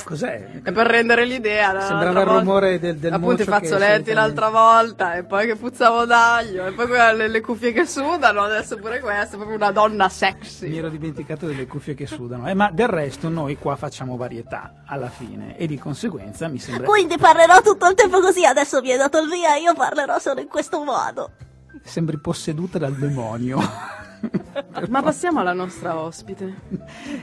Cos'è? 0.06 0.62
È 0.64 0.72
per 0.72 0.88
rendere 0.88 1.26
l'idea. 1.26 1.82
Sembrava 1.82 2.22
il 2.22 2.28
rumore 2.28 2.80
del, 2.80 2.96
del 2.96 3.12
Appunto 3.12 3.42
i 3.42 3.46
fazzoletti 3.46 4.14
l'altra 4.14 4.48
volta 4.50 5.16
e 5.16 5.26
poi 5.26 5.48
che 5.48 5.58
puzzavo 5.58 6.06
d'aglio 6.06 6.66
e 6.66 6.72
poi 6.72 6.88
quella- 6.88 7.12
le, 7.12 7.42
cuffie 7.42 7.74
che 7.74 7.86
sudano 7.86 8.42
adesso 8.42 8.78
pure 8.78 9.02
questa 9.02 9.34
è 9.34 9.36
proprio 9.36 9.58
una 9.58 9.72
donna 9.72 10.08
sexy 10.08 10.70
Mi 10.70 10.78
ero 10.78 10.88
dimenticato 10.88 11.46
delle 11.46 11.68
cuffie 11.68 11.94
che 11.94 12.08
sudano. 12.08 12.48
Eh, 12.48 12.54
ma 12.54 12.72
del 12.72 12.88
resto 12.88 13.28
noi 13.28 13.58
qua 13.58 13.76
facciamo 13.76 14.16
varietà 14.16 14.84
alla 14.86 15.10
fine 15.10 15.58
e 15.58 15.68
di 15.68 15.78
conseguenza 15.78 16.48
mi 16.48 16.60
sembra... 16.60 16.88
Quindi 16.88 17.18
parlerò 17.18 17.62
tutto 17.62 17.86
il 17.90 17.96
tempo 17.96 18.22
così, 18.22 18.46
adesso 18.46 18.80
mi 18.80 18.92
hai 18.92 18.98
dato 18.98 19.20
il 19.20 19.28
via, 19.28 19.58
io 19.58 19.74
parlerò 19.74 20.20
solo 20.20 20.40
in 20.40 20.48
questo 20.48 20.82
modo. 20.86 21.32
Sembri 21.84 22.18
posseduta 22.18 22.78
dal 22.78 22.94
demonio. 22.94 23.60
Ma 24.90 25.02
passiamo 25.02 25.40
alla 25.40 25.54
nostra 25.54 25.98
ospite. 26.00 26.62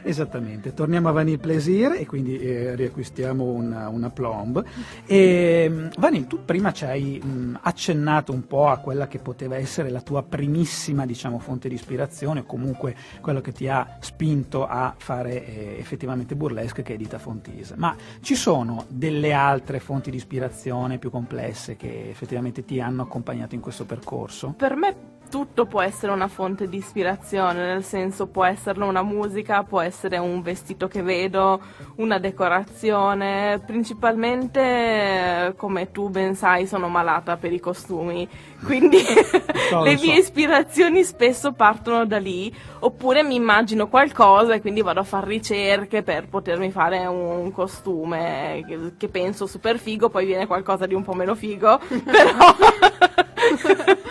Esattamente, 0.03 0.75
torniamo 0.75 1.09
a 1.09 1.13
Vanille 1.13 1.39
Plaisir 1.39 1.93
e 1.93 2.07
quindi 2.07 2.39
eh, 2.39 2.75
riacquistiamo 2.75 3.45
una, 3.45 3.89
una 3.89 4.11
plomb. 4.11 4.63
E, 5.07 5.67
mm, 5.69 5.87
Vanille, 5.99 6.27
tu 6.27 6.45
prima 6.45 6.73
ci 6.73 6.85
hai 6.85 7.21
mh, 7.23 7.61
accennato 7.63 8.33
un 8.33 8.47
po' 8.47 8.69
a 8.69 8.79
quella 8.79 9.09
che 9.09 9.19
poteva 9.19 9.57
essere 9.57 9.91
la 9.91 10.01
tua 10.01 10.23
primissima 10.23 11.07
diciamo, 11.07 11.39
fonte 11.39 11.69
di 11.69 11.75
ispirazione 11.75 12.41
o 12.41 12.45
comunque 12.45 12.95
quello 13.21 13.41
che 13.41 13.53
ti 13.53 13.69
ha 13.69 13.97
spinto 14.01 14.67
a 14.67 14.95
fare 14.97 15.47
eh, 15.47 15.77
effettivamente 15.79 16.37
burlesque 16.37 16.83
che 16.83 16.95
è 16.95 16.97
Dita 16.97 17.19
Fontise. 17.19 17.75
Ma 17.77 17.97
ci 18.21 18.35
sono 18.35 18.85
delle 18.89 19.33
altre 19.33 19.81
fonti 19.81 20.11
di 20.11 20.17
ispirazione 20.17 20.99
più 20.99 21.11
complesse 21.11 21.77
che 21.77 22.09
effettivamente 22.11 22.65
ti 22.65 22.81
hanno 22.81 23.03
accompagnato 23.03 23.55
in 23.55 23.61
questo 23.61 23.85
percorso? 23.85 24.55
Per 24.57 24.77
me 24.77 25.19
tutto 25.31 25.65
può 25.65 25.81
essere 25.81 26.13
una 26.13 26.29
fonte 26.29 26.69
di 26.69 26.77
ispirazione, 26.77 27.65
nel 27.65 27.85
senso 27.85 28.27
può 28.27 28.45
essere 28.45 28.83
una 28.83 29.03
musica, 29.03 29.63
può 29.63 29.81
essere 29.81 30.19
un 30.19 30.43
vestito 30.43 30.89
che 30.89 31.01
vedo, 31.03 31.61
una 31.97 32.19
decorazione, 32.19 33.63
principalmente 33.65 35.55
come 35.57 35.91
tu 35.93 36.11
ben 36.11 36.35
sai 36.35 36.67
sono 36.67 36.89
malata 36.89 37.37
per 37.37 37.53
i 37.53 37.61
costumi, 37.61 38.29
quindi 38.65 38.99
So, 39.71 39.83
le 39.83 39.95
mie 39.95 40.15
so. 40.15 40.21
ispirazioni 40.21 41.05
spesso 41.05 41.53
partono 41.53 42.05
da 42.05 42.19
lì, 42.19 42.53
oppure 42.81 43.23
mi 43.23 43.37
immagino 43.37 43.89
qualcosa 43.89 44.55
e 44.55 44.61
quindi 44.61 44.83
vado 44.83 44.99
a 44.99 45.05
fare 45.05 45.29
ricerche 45.29 46.03
per 46.03 46.27
potermi 46.29 46.73
fare 46.73 47.07
un 47.07 47.53
costume 47.53 48.65
che, 48.67 48.93
che 48.97 49.09
penso 49.09 49.47
super 49.47 49.79
figo, 49.79 50.09
poi 50.09 50.27
viene 50.27 50.49
qualcosa 50.49 50.87
di 50.87 50.95
un 50.95 51.05
po' 51.05 51.15
meno 51.15 51.37
figo, 51.37 51.79
però, 51.89 52.57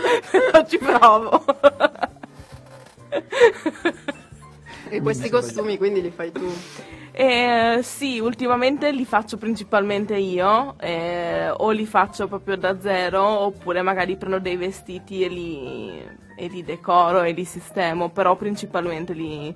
però 0.31 0.65
ci 0.65 0.77
provo. 0.77 1.43
E 4.89 5.01
questi 5.01 5.29
costumi 5.29 5.77
quindi 5.77 6.01
li 6.01 6.11
fai 6.11 6.31
tu. 6.31 6.51
Eh, 7.11 7.79
sì, 7.81 8.19
ultimamente 8.19 8.91
li 8.91 9.03
faccio 9.03 9.37
principalmente 9.37 10.15
io, 10.15 10.75
eh, 10.79 11.49
o 11.49 11.69
li 11.71 11.85
faccio 11.85 12.27
proprio 12.27 12.55
da 12.55 12.79
zero, 12.79 13.21
oppure 13.21 13.81
magari 13.81 14.15
prendo 14.15 14.39
dei 14.39 14.55
vestiti 14.55 15.23
e 15.23 15.27
li, 15.27 16.01
e 16.37 16.47
li 16.47 16.63
decoro 16.63 17.23
e 17.23 17.33
li 17.33 17.43
sistemo, 17.43 18.09
però 18.09 18.35
principalmente 18.35 19.13
li, 19.13 19.53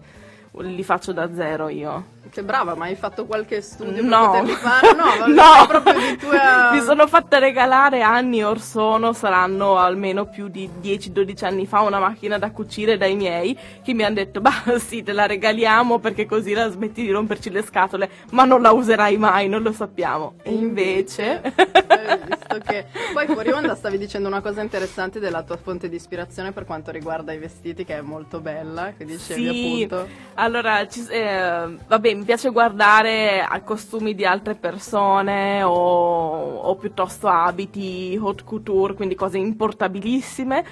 li 0.62 0.83
faccio 0.83 1.12
da 1.13 1.33
zero 1.33 1.67
io. 1.69 2.12
Che 2.29 2.41
brava, 2.43 2.74
ma 2.74 2.86
hai 2.86 2.95
fatto 2.95 3.25
qualche 3.25 3.62
studio 3.62 4.01
No. 4.01 4.31
per 4.31 4.41
poterli 4.41 4.53
fare? 4.53 4.93
No, 4.95 5.27
No. 5.33 5.65
proprio 5.67 5.93
di 6.00 6.17
tua... 6.17 6.72
Mi 6.72 6.81
sono 6.81 7.05
fatta 7.07 7.38
regalare 7.38 8.01
anni 8.01 8.43
or 8.43 8.60
sono, 8.60 9.13
saranno 9.13 9.77
almeno 9.77 10.25
più 10.25 10.48
di 10.48 10.67
10-12 10.81 11.45
anni 11.45 11.67
fa, 11.67 11.81
una 11.81 12.00
macchina 12.00 12.38
da 12.39 12.50
cucire 12.51 12.98
dai 12.98 13.15
miei 13.15 13.55
che 13.83 13.93
mi 13.93 14.03
hanno 14.03 14.15
detto, 14.15 14.41
bah 14.41 14.63
sì, 14.79 15.03
te 15.03 15.12
la 15.12 15.27
regaliamo 15.27 16.00
perché 16.00 16.25
così 16.25 16.53
la 16.53 16.69
smetti 16.69 17.03
di 17.03 17.12
romperci 17.12 17.51
le 17.51 17.62
scatole, 17.62 18.10
ma 18.31 18.45
non 18.45 18.62
la 18.62 18.72
userai 18.72 19.17
mai, 19.17 19.48
non 19.48 19.62
lo 19.62 19.72
sappiamo. 19.72 20.36
E 20.43 20.51
invece... 20.53 21.41
Hai 21.43 22.17
visto 22.53 22.60
che... 22.60 22.86
Poi 23.13 23.27
fuori 23.27 23.51
onda 23.51 23.75
stavi 23.75 23.98
dicendo 23.98 24.27
una 24.27 24.41
cosa 24.41 24.62
interessante 24.62 25.19
della 25.19 25.43
tua 25.43 25.57
fonte 25.57 25.89
di 25.89 25.95
ispirazione 25.95 26.51
per 26.51 26.65
quanto 26.65 26.91
riguarda 26.91 27.31
i 27.31 27.38
vestiti, 27.38 27.86
che 27.86 27.98
è 27.98 28.01
molto 28.01 28.39
bella, 28.39 28.93
che 28.98 29.05
dicevi 29.05 29.41
Sì, 29.41 29.83
appunto. 29.88 30.07
allora, 30.36 30.88
ci- 30.88 31.05
eh, 31.10 31.77
vabbè, 31.88 32.13
mi 32.13 32.24
piace 32.24 32.50
guardare 32.50 33.41
a 33.41 33.62
costumi 33.62 34.15
di 34.15 34.25
altre 34.25 34.55
persone 34.55 35.63
o, 35.63 36.55
o 36.57 36.75
piuttosto 36.75 37.27
abiti, 37.27 38.17
haute 38.19 38.43
couture, 38.43 38.93
quindi 38.93 39.15
cose 39.15 39.38
importabilissime, 39.38 40.65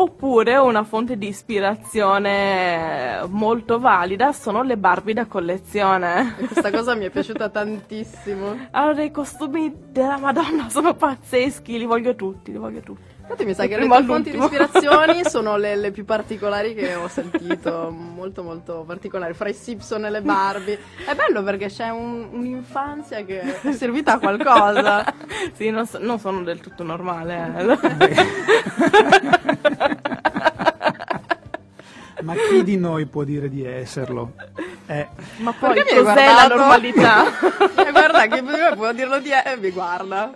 oppure 0.00 0.56
una 0.56 0.84
fonte 0.84 1.18
di 1.18 1.26
ispirazione 1.28 3.24
molto 3.28 3.80
valida 3.80 4.32
sono 4.32 4.62
le 4.62 4.76
Barbie 4.76 5.12
da 5.14 5.26
collezione. 5.26 6.36
E 6.38 6.46
questa 6.46 6.70
cosa 6.70 6.94
mi 6.94 7.04
è 7.06 7.10
piaciuta 7.10 7.48
tantissimo. 7.48 8.68
Allora, 8.70 9.02
i 9.02 9.10
costumi 9.10 9.74
della 9.90 10.18
Madonna 10.18 10.68
sono 10.68 10.94
pazzeschi, 10.94 11.78
li 11.78 11.84
voglio 11.84 12.14
tutti, 12.14 12.52
li 12.52 12.58
voglio 12.58 12.80
tutti. 12.80 13.16
Infatti 13.28 13.44
mi 13.44 13.52
sa 13.52 13.66
che 13.66 13.76
le 13.76 13.86
tue 13.86 14.04
fonti 14.04 14.30
di 14.30 14.38
ispirazioni 14.38 15.22
sono 15.28 15.58
le, 15.58 15.76
le 15.76 15.90
più 15.90 16.06
particolari 16.06 16.72
che 16.72 16.94
ho 16.94 17.08
sentito, 17.08 17.90
molto 17.90 18.42
molto 18.42 18.84
particolari, 18.86 19.34
fra 19.34 19.50
i 19.50 19.52
Simpson 19.52 20.06
e 20.06 20.10
le 20.10 20.22
Barbie. 20.22 20.78
È 21.04 21.14
bello 21.14 21.42
perché 21.42 21.66
c'è 21.66 21.90
un- 21.90 22.28
un'infanzia 22.32 23.24
che 23.26 23.60
è 23.60 23.72
servita 23.72 24.14
a 24.14 24.18
qualcosa. 24.18 25.04
Sì, 25.52 25.70
non, 25.70 25.86
non 26.00 26.18
sono 26.18 26.42
del 26.42 26.60
tutto 26.60 26.82
normale. 26.84 27.52
eh. 27.56 27.76
Ma 32.22 32.34
chi 32.34 32.64
di 32.64 32.76
noi 32.76 33.06
può 33.06 33.24
dire 33.24 33.48
di 33.48 33.64
esserlo? 33.64 34.32
Eh, 34.86 35.06
Ma 35.38 35.52
poi 35.52 35.74
Perché 35.74 36.02
cos'è 36.02 36.26
la 36.26 36.46
normalità? 36.48 37.24
E 37.88 37.90
guarda 37.90 38.26
che 38.26 38.42
prima 38.42 38.74
può 38.74 38.92
dirlo 38.92 39.18
di 39.20 39.30
e 39.30 39.56
mi 39.56 39.70
guarda. 39.70 40.32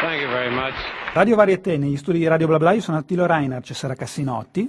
Thank 0.00 0.20
you 0.20 0.30
very 0.30 0.52
much. 0.52 0.74
Radio 1.12 1.36
Varieté, 1.36 1.76
negli 1.76 1.96
studi 1.96 2.18
di 2.18 2.26
Radio 2.26 2.46
Bla 2.46 2.58
Bla, 2.58 2.72
io 2.72 2.80
sono 2.80 2.98
Attilo 2.98 3.26
Reiner, 3.26 3.60
c'è 3.62 3.74
Sara 3.74 3.94
Cassinotti 3.94 4.68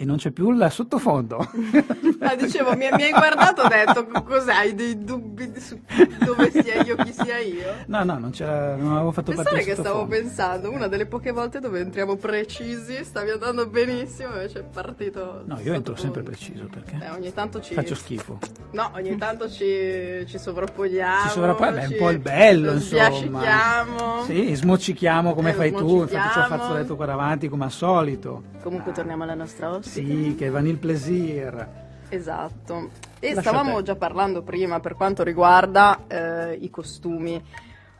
e 0.00 0.04
non 0.04 0.16
c'è 0.16 0.30
più 0.30 0.50
il 0.52 0.66
sottofondo. 0.70 1.50
Ah, 2.20 2.34
dicevo, 2.34 2.74
mi, 2.76 2.88
mi 2.94 3.04
hai 3.04 3.10
guardato 3.12 3.62
e 3.62 3.64
ho 3.64 3.68
detto, 3.68 4.22
cos'è? 4.24 4.52
Hai 4.52 4.74
dei 4.74 5.02
dubbi 5.04 5.52
su 5.60 5.80
dove 6.24 6.50
sia 6.50 6.82
io, 6.82 6.96
chi 6.96 7.12
sia 7.12 7.38
io? 7.38 7.74
No, 7.86 8.02
no, 8.02 8.18
non, 8.18 8.30
c'era, 8.30 8.74
non 8.74 8.92
avevo 8.94 9.12
fatto 9.12 9.30
Pensare 9.30 9.50
partire 9.54 9.74
che 9.74 9.80
stavo 9.80 10.04
pensando, 10.06 10.70
una 10.72 10.88
delle 10.88 11.06
poche 11.06 11.30
volte 11.30 11.60
dove 11.60 11.78
entriamo 11.80 12.16
precisi, 12.16 13.04
stavi 13.04 13.30
andando 13.30 13.68
benissimo, 13.68 14.32
invece 14.32 14.58
è 14.58 14.64
partito. 14.64 15.42
No, 15.46 15.60
io 15.60 15.72
entro 15.74 15.94
sempre 15.94 16.22
preciso 16.22 16.64
Eh, 16.64 16.66
perché 16.66 16.98
ogni 17.14 17.32
tanto 17.32 17.60
ci. 17.60 17.74
faccio 17.74 17.94
schifo. 17.94 18.38
No, 18.72 18.90
ogni 18.94 19.16
tanto 19.16 19.48
ci, 19.48 20.24
ci 20.26 20.38
sovrapponiamo. 20.38 21.30
Ci 21.30 21.38
beh, 21.38 21.80
è 21.80 21.84
un 21.84 21.90
ci 21.92 21.94
po' 21.94 22.10
il 22.10 22.18
bello, 22.18 22.72
insomma. 22.72 23.10
sbiascichiamo. 23.10 24.22
Sì, 24.24 24.54
smoccichiamo 24.56 25.34
come 25.34 25.50
Eh, 25.50 25.54
fai 25.54 25.70
tu, 25.72 26.00
infatti 26.00 26.14
il 26.16 26.20
smoccichiamo. 26.20 26.46
fazzoletto 26.48 26.96
qua 26.96 27.06
davanti 27.06 27.48
come 27.48 27.64
al 27.64 27.70
solito. 27.72 28.42
Comunque 28.60 28.92
torniamo 28.92 29.22
alla 29.22 29.34
nostra 29.34 29.70
ospite. 29.70 29.87
Sì, 29.88 30.34
che 30.36 30.50
Vanille 30.50 30.76
Plaisir. 30.76 31.68
Esatto. 32.10 32.90
E 33.18 33.34
Lascia 33.34 33.50
stavamo 33.50 33.82
già 33.82 33.96
parlando 33.96 34.42
prima 34.42 34.80
per 34.80 34.94
quanto 34.94 35.22
riguarda 35.22 36.04
eh, 36.06 36.58
i 36.60 36.70
costumi, 36.70 37.42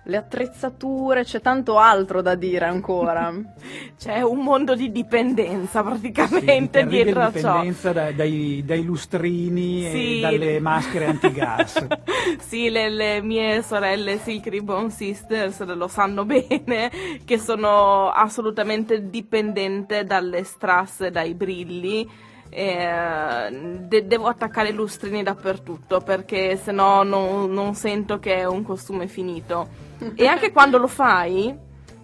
le 0.08 0.16
attrezzature, 0.16 1.22
c'è 1.22 1.40
tanto 1.42 1.78
altro 1.78 2.22
da 2.22 2.34
dire 2.34 2.64
ancora. 2.64 3.30
C'è 3.98 4.22
un 4.22 4.38
mondo 4.38 4.74
di 4.74 4.90
dipendenza 4.90 5.82
Sì, 5.82 5.88
praticamente 5.88 6.70
terribile 6.70 7.02
dietro 7.04 7.20
a 7.20 7.24
ciò. 7.32 7.32
dipendenza 7.32 7.92
da- 7.92 8.12
dai, 8.12 8.62
dai 8.64 8.84
lustrini 8.84 9.82
Sì. 9.90 10.18
e 10.18 10.20
dalle 10.20 10.60
maschere 10.60 11.06
antigas. 11.06 11.86
sì, 12.40 12.70
le, 12.70 12.88
le 12.88 13.20
mie 13.20 13.60
sorelle 13.62 14.18
Silk 14.18 14.46
Ribbon 14.46 14.90
Sisters 14.90 15.62
lo 15.64 15.88
sanno 15.88 16.24
bene, 16.24 16.90
che 17.24 17.38
sono 17.38 18.08
assolutamente 18.08 19.10
dipendente 19.10 20.04
dalle 20.04 20.42
strass 20.44 21.02
e 21.02 21.10
dai 21.10 21.34
brilli. 21.34 22.08
Eh, 22.50 23.78
de- 23.82 24.06
devo 24.06 24.26
attaccare 24.28 24.70
lustrini 24.72 25.22
dappertutto 25.22 26.00
perché 26.00 26.56
sennò 26.56 27.02
non, 27.02 27.52
non 27.52 27.74
sento 27.74 28.18
che 28.18 28.36
è 28.36 28.44
un 28.46 28.62
costume 28.62 29.06
finito. 29.06 29.86
E 30.14 30.26
anche 30.26 30.52
quando 30.52 30.78
lo 30.78 30.86
fai, 30.86 31.54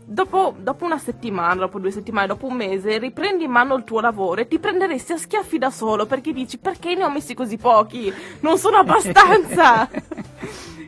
dopo, 0.05 0.55
dopo 0.59 0.85
una 0.85 0.99
settimana, 0.99 1.55
dopo 1.55 1.79
due 1.79 1.91
settimane, 1.91 2.27
dopo 2.27 2.47
un 2.47 2.55
mese, 2.55 2.99
riprendi 2.99 3.45
in 3.45 3.51
mano 3.51 3.75
il 3.75 3.85
tuo 3.85 4.01
lavoro 4.01 4.41
e 4.41 4.49
ti 4.49 4.59
prenderesti 4.59 5.13
a 5.13 5.17
schiaffi 5.17 5.59
da 5.59 5.71
solo 5.71 6.07
perché 6.07 6.33
dici 6.33 6.59
perché 6.59 6.95
ne 6.95 7.05
ho 7.05 7.11
messi 7.11 7.35
così 7.35 7.57
pochi? 7.57 8.13
Non 8.41 8.59
sono 8.59 8.79
abbastanza! 8.79 9.89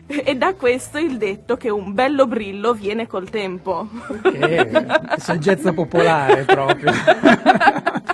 e 0.06 0.36
da 0.36 0.54
questo 0.54 0.98
il 0.98 1.16
detto 1.16 1.56
che 1.56 1.68
un 1.68 1.92
bello 1.92 2.26
brillo 2.26 2.72
viene 2.72 3.06
col 3.06 3.28
tempo. 3.28 3.88
Che 4.22 4.86
saggezza 5.18 5.72
popolare 5.72 6.44
proprio. 6.44 6.92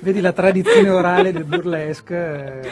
Vedi 0.00 0.20
la 0.20 0.32
tradizione 0.32 0.90
orale 0.90 1.32
del 1.32 1.44
burlesque, 1.44 2.60
eh, 2.60 2.70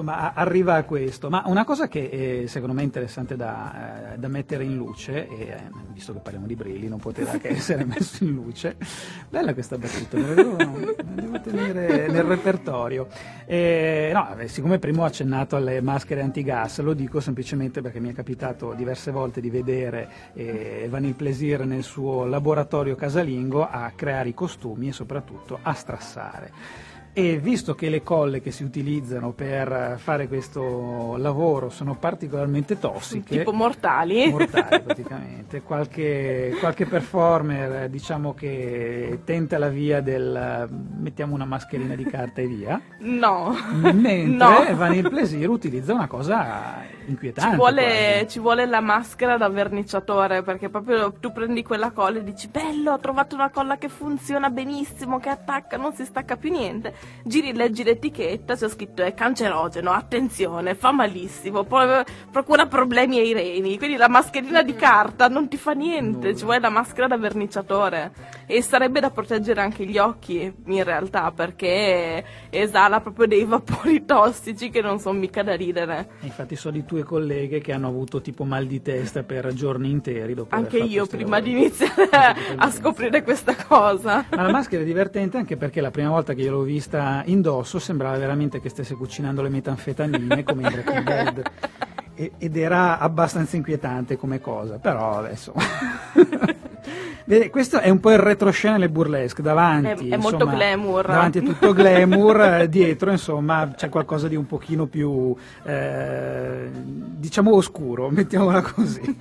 insomma, 0.00 0.34
arriva 0.34 0.74
a 0.74 0.84
questo. 0.84 1.30
Ma 1.30 1.42
una 1.46 1.64
cosa 1.64 1.88
che 1.88 2.42
eh, 2.42 2.46
secondo 2.48 2.74
me 2.74 2.82
è 2.82 2.84
interessante 2.84 3.36
da, 3.36 4.12
eh, 4.12 4.18
da 4.18 4.28
mettere 4.28 4.64
in 4.64 4.76
luce, 4.76 5.26
e 5.28 5.48
eh, 5.48 5.62
visto 5.92 6.12
che 6.12 6.18
parliamo 6.18 6.46
di 6.46 6.54
brilli, 6.54 6.88
non 6.88 6.98
poteva 6.98 7.32
che 7.38 7.48
essere 7.56 7.84
messo 7.84 8.24
in 8.24 8.32
luce. 8.32 8.76
Bella 9.28 9.54
questa 9.54 9.78
battuta, 9.78 10.18
me 10.18 10.26
la 10.26 10.34
devo, 10.34 10.56
me 10.56 10.94
devo 11.14 11.40
tenere 11.40 12.08
nel 12.08 12.24
repertorio. 12.24 13.08
Eh, 13.46 14.10
no, 14.12 14.36
siccome 14.46 14.78
prima 14.78 15.02
ho 15.02 15.04
accennato 15.04 15.56
alle 15.56 15.80
maschere 15.80 16.20
antigas, 16.20 16.80
lo 16.80 16.92
dico 16.92 17.20
semplicemente 17.20 17.80
perché 17.80 18.00
mi 18.00 18.10
è 18.10 18.14
capitato 18.14 18.74
diverse 18.74 19.10
volte 19.10 19.40
di 19.40 19.50
vedere 19.50 20.08
eh, 20.34 20.86
Vanille 20.90 21.14
Plaisir 21.14 21.64
nel 21.64 21.82
suo 21.82 22.26
laboratorio 22.26 22.94
casalingo 22.94 23.66
a 23.66 23.92
creare 23.94 24.28
i 24.28 24.34
costumi 24.34 24.88
e 24.88 24.92
soprattutto 24.92 25.58
a 25.62 25.72
strassare. 25.72 26.85
E 27.18 27.38
visto 27.38 27.74
che 27.74 27.88
le 27.88 28.02
colle 28.02 28.42
che 28.42 28.50
si 28.50 28.62
utilizzano 28.62 29.30
per 29.32 29.94
fare 29.98 30.28
questo 30.28 31.16
lavoro 31.16 31.70
sono 31.70 31.94
particolarmente 31.94 32.78
tossiche, 32.78 33.38
Tipo 33.38 33.52
mortali. 33.54 34.30
mortali 34.30 34.82
praticamente, 34.84 35.62
qualche, 35.62 36.54
qualche 36.60 36.84
performer 36.84 37.88
diciamo 37.88 38.34
che 38.34 39.20
tenta 39.24 39.56
la 39.56 39.70
via 39.70 40.02
del 40.02 40.68
mettiamo 40.98 41.34
una 41.34 41.46
mascherina 41.46 41.94
di 41.94 42.04
carta 42.04 42.42
e 42.42 42.46
via, 42.48 42.78
No. 42.98 43.54
mentre 43.80 44.26
No. 44.26 44.76
Vanille 44.76 45.08
Plaisir 45.08 45.48
utilizza 45.48 45.94
una 45.94 46.08
cosa 46.08 46.82
inquietante. 47.06 47.50
Ci 47.50 47.56
vuole, 47.56 48.26
ci 48.28 48.38
vuole 48.38 48.66
la 48.66 48.80
maschera 48.80 49.36
da 49.36 49.48
verniciatore 49.48 50.42
perché 50.42 50.68
proprio 50.68 51.12
tu 51.18 51.32
prendi 51.32 51.62
quella 51.62 51.90
colla 51.90 52.18
e 52.18 52.24
dici 52.24 52.48
bello 52.48 52.92
ho 52.92 52.98
trovato 52.98 53.34
una 53.34 53.50
colla 53.50 53.76
che 53.76 53.88
funziona 53.88 54.50
benissimo 54.50 55.18
che 55.18 55.28
attacca 55.28 55.76
non 55.76 55.94
si 55.94 56.04
stacca 56.04 56.36
più 56.36 56.50
niente. 56.50 56.94
Giri 57.24 57.52
leggi 57.52 57.82
l'etichetta 57.84 58.54
c'è 58.56 58.68
scritto 58.68 59.02
è 59.02 59.14
cancerogeno 59.14 59.90
attenzione 59.90 60.74
fa 60.74 60.92
malissimo 60.92 61.64
poi 61.64 62.02
procura 62.30 62.66
problemi 62.66 63.18
ai 63.18 63.32
reni. 63.32 63.78
Quindi 63.78 63.96
la 63.96 64.08
mascherina 64.08 64.62
di 64.62 64.74
carta 64.74 65.28
non 65.28 65.48
ti 65.48 65.56
fa 65.56 65.72
niente 65.72 66.36
ci 66.36 66.44
vuole 66.44 66.60
la 66.60 66.70
maschera 66.70 67.06
da 67.06 67.16
verniciatore. 67.16 68.12
E 68.46 68.62
sarebbe 68.62 69.00
da 69.00 69.10
proteggere 69.10 69.60
anche 69.60 69.84
gli 69.84 69.98
occhi 69.98 70.52
in 70.66 70.84
realtà 70.84 71.32
perché 71.32 72.24
esala 72.50 73.00
proprio 73.00 73.26
dei 73.26 73.44
vapori 73.44 74.04
tossici 74.06 74.70
che 74.70 74.80
non 74.80 74.98
sono 74.98 75.18
mica 75.18 75.42
da 75.42 75.54
ridere. 75.54 76.08
E 76.20 76.26
Infatti 76.26 76.56
sono 76.56 76.74
di 76.74 76.82
tue 76.96 77.02
colleghe 77.04 77.60
che 77.60 77.72
hanno 77.72 77.88
avuto 77.88 78.22
tipo 78.22 78.44
mal 78.44 78.66
di 78.66 78.80
testa 78.80 79.22
per 79.22 79.52
giorni 79.52 79.90
interi 79.90 80.32
dopo 80.32 80.54
Anche 80.54 80.78
io 80.78 81.04
prima 81.06 81.38
lavori. 81.38 81.52
di 81.52 81.58
iniziare 81.58 82.08
a 82.56 82.70
scoprire 82.70 83.22
questa 83.22 83.54
cosa. 83.54 84.24
Ma 84.30 84.42
la 84.42 84.50
maschera 84.50 84.82
è 84.82 84.86
divertente 84.86 85.36
anche 85.36 85.56
perché 85.58 85.82
la 85.82 85.90
prima 85.90 86.08
volta 86.08 86.32
che 86.32 86.40
io 86.40 86.52
l'ho 86.52 86.62
vista 86.62 87.22
indosso 87.26 87.78
sembrava 87.78 88.16
veramente 88.16 88.60
che 88.60 88.70
stesse 88.70 88.94
cucinando 88.94 89.42
le 89.42 89.50
metanfetamine 89.50 90.42
come 90.42 90.62
in 90.62 90.68
Breaking 90.72 91.02
Bad. 91.02 91.42
Ed 92.38 92.56
era 92.56 92.98
abbastanza 92.98 93.56
inquietante 93.56 94.16
come 94.16 94.40
cosa, 94.40 94.78
però 94.78 95.18
adesso... 95.18 95.52
Questo 97.50 97.80
è 97.80 97.90
un 97.90 97.98
po' 97.98 98.12
il 98.12 98.18
retroscena 98.18 98.74
nelle 98.74 98.88
burlesque, 98.88 99.42
davanti 99.42 100.08
È- 100.08 100.14
è 100.14 100.16
molto 100.16 100.44
insomma, 100.44 100.54
glamour. 100.54 101.06
davanti 101.06 101.38
è 101.40 101.42
tutto 101.42 101.72
glamour, 101.72 102.66
dietro 102.70 103.10
insomma 103.10 103.72
c'è 103.74 103.88
qualcosa 103.88 104.28
di 104.28 104.36
un 104.36 104.46
pochino 104.46 104.86
più 104.86 105.34
eh, 105.64 106.70
diciamo 106.72 107.52
oscuro, 107.52 108.10
mettiamola 108.10 108.62
così. 108.62 109.18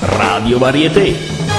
Radio 0.00 0.58
Varieté. 0.58 1.55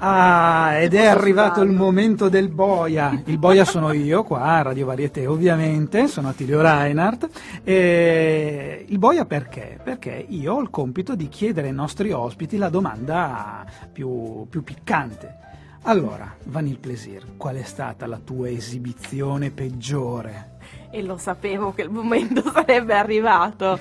Ah, 0.00 0.74
ed 0.78 0.94
è 0.94 1.06
arrivato 1.06 1.60
il 1.60 1.72
momento 1.72 2.28
del 2.28 2.48
boia. 2.48 3.20
Il 3.24 3.36
boia 3.36 3.64
sono 3.64 3.92
io 3.92 4.22
qua 4.22 4.42
a 4.42 4.62
Radio 4.62 4.86
Varieté, 4.86 5.26
ovviamente, 5.26 6.06
sono 6.06 6.28
Attilio 6.28 6.60
Reinhardt. 6.60 7.28
E 7.64 8.84
il 8.86 8.98
boia 8.98 9.24
perché? 9.24 9.80
Perché 9.82 10.24
io 10.28 10.54
ho 10.54 10.60
il 10.60 10.70
compito 10.70 11.16
di 11.16 11.28
chiedere 11.28 11.66
ai 11.66 11.74
nostri 11.74 12.12
ospiti 12.12 12.56
la 12.58 12.68
domanda 12.68 13.66
più, 13.92 14.46
più 14.48 14.62
piccante. 14.62 15.46
Allora, 15.82 16.32
Vanille 16.44 16.78
Plaisir, 16.78 17.36
qual 17.36 17.56
è 17.56 17.62
stata 17.64 18.06
la 18.06 18.20
tua 18.22 18.48
esibizione 18.48 19.50
peggiore? 19.50 20.58
E 20.90 21.02
lo 21.02 21.16
sapevo 21.16 21.72
che 21.72 21.82
il 21.82 21.90
momento 21.90 22.42
sarebbe 22.52 22.94
arrivato. 22.94 23.80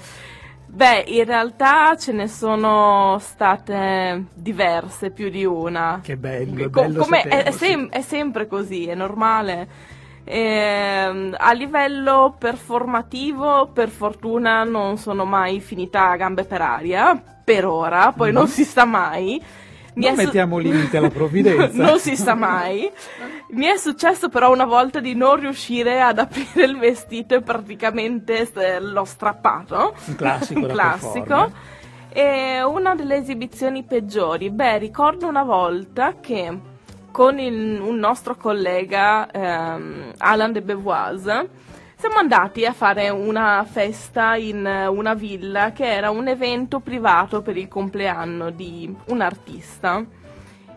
Beh, 0.69 1.05
in 1.07 1.23
realtà 1.23 1.95
ce 1.95 2.11
ne 2.11 2.27
sono 2.27 3.17
state 3.19 4.25
diverse, 4.33 5.11
più 5.11 5.29
di 5.29 5.45
una. 5.45 6.01
Che 6.03 6.17
bello, 6.17 6.65
è 6.65 6.69
Co- 6.69 6.81
bello 6.81 6.99
come- 6.99 7.21
è, 7.21 7.43
è 7.43 7.51
sem- 7.51 7.89
è 7.89 8.01
sempre 8.01 8.47
così, 8.47 8.85
è 8.85 8.93
normale. 8.93 9.67
Ehm, 10.25 11.33
a 11.37 11.51
livello 11.53 12.35
performativo, 12.37 13.69
per 13.73 13.89
fortuna, 13.89 14.63
non 14.65 14.97
sono 14.97 15.23
mai 15.23 15.61
finita 15.61 16.09
a 16.09 16.17
gambe 16.17 16.43
per 16.43 16.61
aria, 16.61 17.15
per 17.43 17.65
ora, 17.65 18.11
poi 18.11 18.33
non 18.33 18.47
si 18.47 18.65
sa 18.65 18.83
mai. 18.83 19.41
Non 19.99 20.15
su- 20.15 20.23
mettiamo 20.23 20.57
limite 20.57 20.97
alla 20.97 21.09
provvidenza. 21.09 21.69
non 21.83 21.99
si 21.99 22.15
sa 22.15 22.33
mai. 22.35 22.89
Mi 23.49 23.65
è 23.65 23.77
successo 23.77 24.29
però 24.29 24.51
una 24.51 24.65
volta 24.65 24.99
di 24.99 25.15
non 25.15 25.39
riuscire 25.39 26.01
ad 26.01 26.19
aprire 26.19 26.65
il 26.65 26.77
vestito 26.77 27.35
e 27.35 27.41
praticamente 27.41 28.47
l'ho 28.79 29.05
strappato. 29.05 29.93
Un 30.05 30.15
classico 30.15 30.59
Un 30.65 30.67
classico. 30.67 31.51
E 32.09 32.63
una 32.63 32.95
delle 32.95 33.15
esibizioni 33.17 33.83
peggiori, 33.83 34.49
beh, 34.49 34.77
ricordo 34.79 35.27
una 35.27 35.43
volta 35.43 36.15
che 36.19 36.57
con 37.11 37.37
il- 37.39 37.79
un 37.79 37.97
nostro 37.97 38.35
collega, 38.35 39.29
ehm, 39.31 40.11
Alain 40.17 40.51
de 40.51 40.61
Beauvoise, 40.61 41.49
siamo 41.99 42.17
andati 42.17 42.63
a 42.63 42.73
fare 42.73 43.09
una 43.09 43.65
festa 43.67 44.35
in 44.35 44.63
eh, 44.67 44.85
una 44.85 45.15
villa 45.15 45.71
che 45.71 45.91
era 45.91 46.11
un 46.11 46.27
evento 46.27 46.79
privato 46.79 47.41
per 47.41 47.57
il 47.57 47.67
compleanno 47.67 48.51
di 48.51 48.95
un 49.07 49.21
artista. 49.21 50.05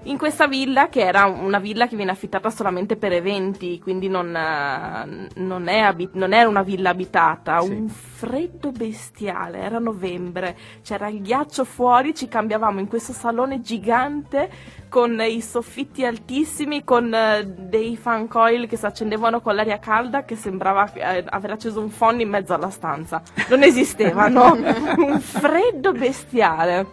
In 0.05 0.17
questa 0.17 0.47
villa, 0.47 0.89
che 0.89 1.03
era 1.03 1.27
una 1.27 1.59
villa 1.59 1.87
che 1.87 1.95
viene 1.95 2.11
affittata 2.11 2.49
solamente 2.49 2.97
per 2.97 3.13
eventi, 3.13 3.79
quindi 3.79 4.09
non, 4.09 4.35
eh, 4.35 5.29
non 5.35 5.69
è 5.69 5.79
abi- 5.81 6.09
non 6.15 6.33
era 6.33 6.49
una 6.49 6.63
villa 6.63 6.89
abitata, 6.89 7.61
Sì. 7.61 7.71
un 7.71 7.89
freddo 7.91 8.73
bestiale, 8.73 9.59
era 9.59 9.79
novembre, 9.79 10.57
c'era 10.83 11.09
il 11.09 11.21
ghiaccio 11.21 11.65
fuori, 11.67 12.15
ci 12.15 12.29
cambiavamo 12.29 12.81
in 12.81 12.89
questo 12.89 13.13
salone 13.13 13.61
gigante 13.61 14.49
con 14.89 15.21
i 15.21 15.43
soffitti 15.43 16.03
altissimi, 16.07 16.83
con 16.83 17.13
eh, 17.13 17.45
dei 17.47 17.95
fan 17.99 18.27
coil 18.27 18.67
che 18.67 18.77
si 18.79 18.87
accendevano 18.87 19.43
con 19.43 19.55
l'aria 19.55 19.79
calda 19.79 20.25
che 20.25 20.35
sembrava 20.35 20.91
eh, 20.95 21.25
aver 21.29 21.51
acceso 21.51 21.79
un 21.79 21.91
phon 21.95 22.21
in 22.21 22.29
mezzo 22.31 22.55
alla 22.55 22.71
stanza. 22.71 23.21
Non 23.51 23.63
esistevano, 23.63 24.55
un 24.97 25.21
freddo 25.21 25.93
bestiale. 25.93 26.87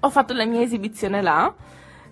Ho 0.00 0.10
fatto 0.10 0.32
la 0.34 0.44
mia 0.44 0.60
esibizione 0.60 1.22
là. 1.22 1.54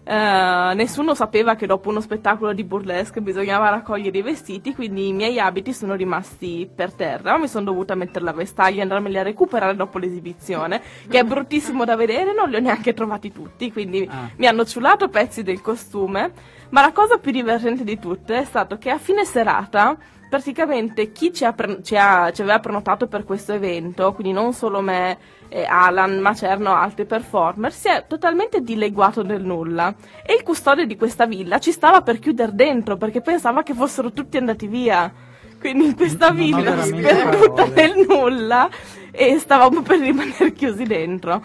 Eh, 0.02 0.72
nessuno 0.74 1.14
sapeva 1.14 1.54
che 1.54 1.66
dopo 1.66 1.88
uno 1.90 2.00
spettacolo 2.00 2.52
di 2.52 2.64
burlesque 2.64 3.20
bisognava 3.20 3.68
raccogliere 3.68 4.18
i 4.18 4.22
vestiti, 4.22 4.74
quindi 4.74 5.08
i 5.08 5.12
miei 5.12 5.38
abiti 5.38 5.72
sono 5.72 5.94
rimasti 5.94 6.68
per 6.74 6.94
terra. 6.94 7.38
Mi 7.38 7.46
sono 7.46 7.66
dovuta 7.66 7.94
mettere 7.94 8.24
la 8.24 8.32
vestaglia 8.32 8.78
e 8.78 8.82
andarmeli 8.82 9.18
a 9.18 9.22
recuperare 9.22 9.76
dopo 9.76 9.98
l'esibizione, 9.98 10.80
che 11.08 11.18
è 11.20 11.24
bruttissimo 11.24 11.84
da 11.84 11.96
vedere, 11.96 12.32
non 12.34 12.48
li 12.48 12.56
ho 12.56 12.60
neanche 12.60 12.94
trovati 12.94 13.30
tutti, 13.30 13.70
quindi 13.70 14.08
Ah. 14.10 14.30
mi 14.36 14.46
hanno 14.46 14.64
ciulato 14.64 15.08
pezzi 15.08 15.42
del 15.42 15.60
costume. 15.60 16.32
Ma 16.70 16.80
la 16.82 16.92
cosa 16.92 17.18
più 17.18 17.32
divertente 17.32 17.82
di 17.84 17.98
tutte 17.98 18.38
è 18.38 18.44
stato 18.44 18.78
che 18.78 18.90
a 18.90 18.98
fine 18.98 19.24
serata 19.24 19.96
praticamente 20.31 21.12
chi 21.12 21.33
ci, 21.33 21.45
ha 21.45 21.55
ci 21.83 21.97
ha- 21.97 22.31
ci 22.31 22.40
aveva 22.40 22.61
prenotato 22.61 23.09
per 23.09 23.25
questo 23.25 23.53
evento, 23.53 24.12
quindi 24.14 24.33
non 24.33 24.55
solo 24.55 24.81
me, 24.81 25.19
e 25.49 25.64
Alan, 25.64 26.21
ma 26.21 26.33
c'erano 26.33 26.73
altri 26.73 27.05
performer, 27.05 27.73
si 27.73 27.88
è 27.88 28.05
totalmente 28.07 28.62
dileguato 28.62 29.23
nel 29.23 29.45
nulla. 29.45 29.93
E 30.25 30.35
il 30.35 30.43
custode 30.43 30.87
di 30.87 30.97
questa 30.97 31.27
villa 31.27 31.59
ci 31.59 31.73
stava 31.73 32.01
per 32.03 32.21
chiudere 32.21 32.53
dentro 32.55 32.97
perché 32.97 33.21
pensava 33.21 33.62
che 33.64 33.75
fossero 33.75 34.12
tutti 34.12 34.37
andati 34.37 34.69
via. 34.69 35.12
Quindi 35.59 35.87
in 35.87 35.97
questa 35.97 36.31
villa 36.31 36.75
parole. 36.75 37.71
nel 37.75 38.07
nulla 38.09 38.71
e 39.11 39.38
stavamo 39.38 39.83
per 39.83 39.99
rimanere 39.99 40.53
chiusi 40.53 40.85
dentro. 40.85 41.43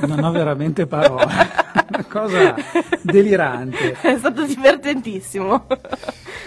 Non 0.00 0.24
ho 0.24 0.30
veramente 0.32 0.86
parole. 0.86 1.60
Una 1.92 2.04
cosa 2.08 2.54
delirante. 3.02 3.92
È 4.00 4.16
stato 4.18 4.44
divertentissimo. 4.44 5.66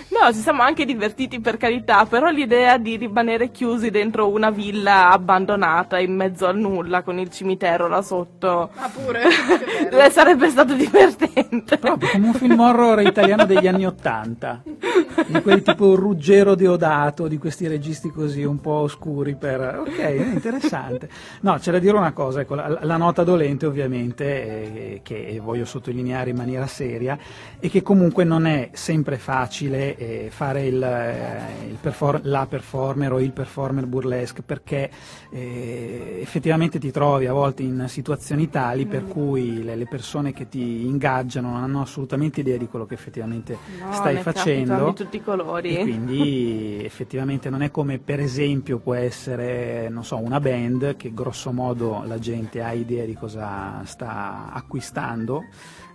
No, 0.08 0.32
ci 0.32 0.40
siamo 0.40 0.62
anche 0.62 0.86
divertiti 0.86 1.40
per 1.40 1.58
carità, 1.58 2.06
però 2.06 2.30
l'idea 2.30 2.78
di 2.78 2.96
rimanere 2.96 3.52
chiusi 3.52 3.90
dentro 3.90 4.30
una 4.30 4.50
villa 4.50 5.10
abbandonata 5.12 6.00
in 6.00 6.16
mezzo 6.16 6.46
al 6.46 6.58
nulla 6.58 7.02
con 7.02 7.20
il 7.20 7.30
cimitero 7.30 7.88
là 7.88 8.02
sotto 8.02 8.70
Ah, 8.76 8.90
pure. 8.90 9.24
Sarebbe 10.12 10.50
stato 10.50 10.74
divertente. 10.74 11.78
Proprio 11.78 12.10
come 12.12 12.28
un 12.28 12.34
film 12.34 12.60
horror 12.60 13.02
italiano 13.02 13.46
degli 13.46 13.68
anni 13.68 13.86
Ottanta, 13.86 14.62
di 14.64 15.42
quelli 15.42 15.62
tipo 15.62 15.96
Ruggero 15.96 16.56
Deodato, 16.56 17.28
di 17.28 17.38
questi 17.38 17.68
registi 17.68 18.10
così 18.10 18.44
un 18.44 18.62
po' 18.62 18.72
oscuri 18.72 19.36
per... 19.36 19.80
Ok, 19.86 19.98
è 20.00 20.12
interessante. 20.34 21.10
No, 21.42 21.58
c'è 21.60 21.72
da 21.72 21.80
dire 21.80 21.98
una 21.98 22.14
cosa, 22.14 22.42
ecco, 22.42 22.56
la, 22.56 22.80
la 22.82 22.98
nota 22.98 23.24
dolente 23.24 23.66
ovviamente, 23.66 24.24
eh, 24.26 25.02
che 25.04 25.15
voglio 25.42 25.66
sottolineare 25.66 26.30
in 26.32 26.36
maniera 26.36 26.68
seria, 26.68 27.18
è 27.60 27.70
che 27.70 27.82
comunque 27.82 28.24
non 28.24 28.46
è 28.46 28.70
sempre 28.74 29.18
facile 29.18 29.96
eh, 29.98 30.28
fare 30.30 30.66
il, 30.66 30.82
eh, 30.82 31.68
il 31.70 31.78
perfor- 31.80 32.22
la 32.24 32.46
performer 32.48 33.14
o 33.14 33.20
il 33.20 33.32
performer 33.32 33.86
burlesque, 33.86 34.44
perché 34.44 34.90
eh, 35.32 36.20
effettivamente 36.22 36.80
ti 36.80 36.92
trovi 36.92 37.28
a 37.28 37.34
volte 37.34 37.64
in 37.64 37.86
situazioni 37.88 38.50
tali 38.50 38.86
per 38.86 39.06
cui 39.06 39.64
le, 39.64 39.76
le 39.76 39.88
persone 39.88 40.34
che 40.34 40.48
ti 40.48 40.86
ingaggiano 40.86 41.52
non 41.52 41.64
hanno 41.64 41.82
assolutamente 41.82 42.42
idea 42.42 42.58
di 42.58 42.68
quello 42.68 42.86
che 42.86 42.94
effettivamente 42.94 43.58
No, 43.80 43.92
stai 43.94 44.18
facendo. 44.18 44.94
tutti 44.94 45.18
i 45.18 45.24
colori. 45.24 45.76
E 45.78 45.82
quindi 45.82 46.82
effettivamente 46.84 47.50
non 47.50 47.62
è 47.62 47.72
come 47.72 48.00
per 48.00 48.20
esempio 48.20 48.80
può 48.80 48.94
essere, 48.94 49.90
non 49.90 50.04
so, 50.04 50.18
una 50.18 50.40
band 50.40 50.96
che 50.96 51.14
grosso 51.14 51.52
modo 51.52 52.04
la 52.06 52.20
gente 52.20 52.62
ha 52.62 52.72
idea 52.74 53.06
di 53.06 53.14
cosa 53.14 53.82
sta 53.86 54.50
acquistando 54.52 55.05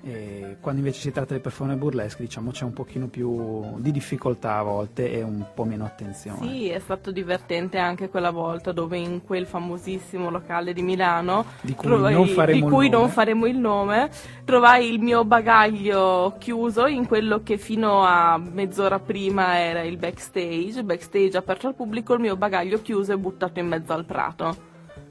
E 0.03 0.57
quando 0.63 0.81
invece 0.81 1.01
si 1.01 1.13
tratta 1.13 1.35
di 1.35 1.41
performance 1.41 1.79
burlesque 1.79 2.25
diciamo 2.25 2.53
c'è 2.53 2.65
un 2.65 2.73
pochino 2.73 3.09
più 3.09 3.79
di 3.81 3.91
difficoltà 3.93 4.57
a 4.57 4.63
volte 4.63 5.13
e 5.13 5.23
un 5.23 5.45
po' 5.55 5.65
meno 5.65 5.85
attenzione. 5.85 6.39
Sì, 6.41 6.69
è 6.71 6.79
stato 6.79 7.11
divertente 7.13 7.77
anche 7.77 8.09
quella 8.09 8.31
volta 8.31 8.73
dove 8.73 8.97
in 8.97 9.23
quel 9.23 9.45
famosissimo 9.47 10.31
locale 10.31 10.73
di 10.73 10.81
Milano, 10.81 11.45
Di 11.61 11.75
cui 11.75 11.87
trovai- 11.89 12.15
non 12.15 12.27
faremo 12.29 12.59
di 12.59 12.65
il 12.65 12.73
cui 12.73 12.89
nome. 12.89 13.03
non 13.03 13.11
faremo 13.11 13.47
il 13.47 13.59
nome, 13.59 14.11
trovai 14.47 14.91
il 14.91 15.01
mio 15.01 15.23
bagaglio 15.27 16.35
chiuso 16.39 16.87
in 16.87 17.07
quello 17.07 17.43
che 17.43 17.59
fino 17.59 18.03
a 18.03 18.39
mezz'ora 18.39 19.01
prima 19.01 19.59
era 19.59 19.83
il 19.83 19.99
backstage, 19.99 20.83
backstage 20.83 21.37
aperto 21.37 21.67
al 21.67 21.75
pubblico, 21.75 22.15
il 22.15 22.21
mio 22.21 22.37
bagaglio 22.37 22.81
chiuso 22.81 23.13
e 23.13 23.19
buttato 23.19 23.59
in 23.61 23.67
mezzo 23.67 23.93
al 23.93 24.07
prato. 24.07 24.69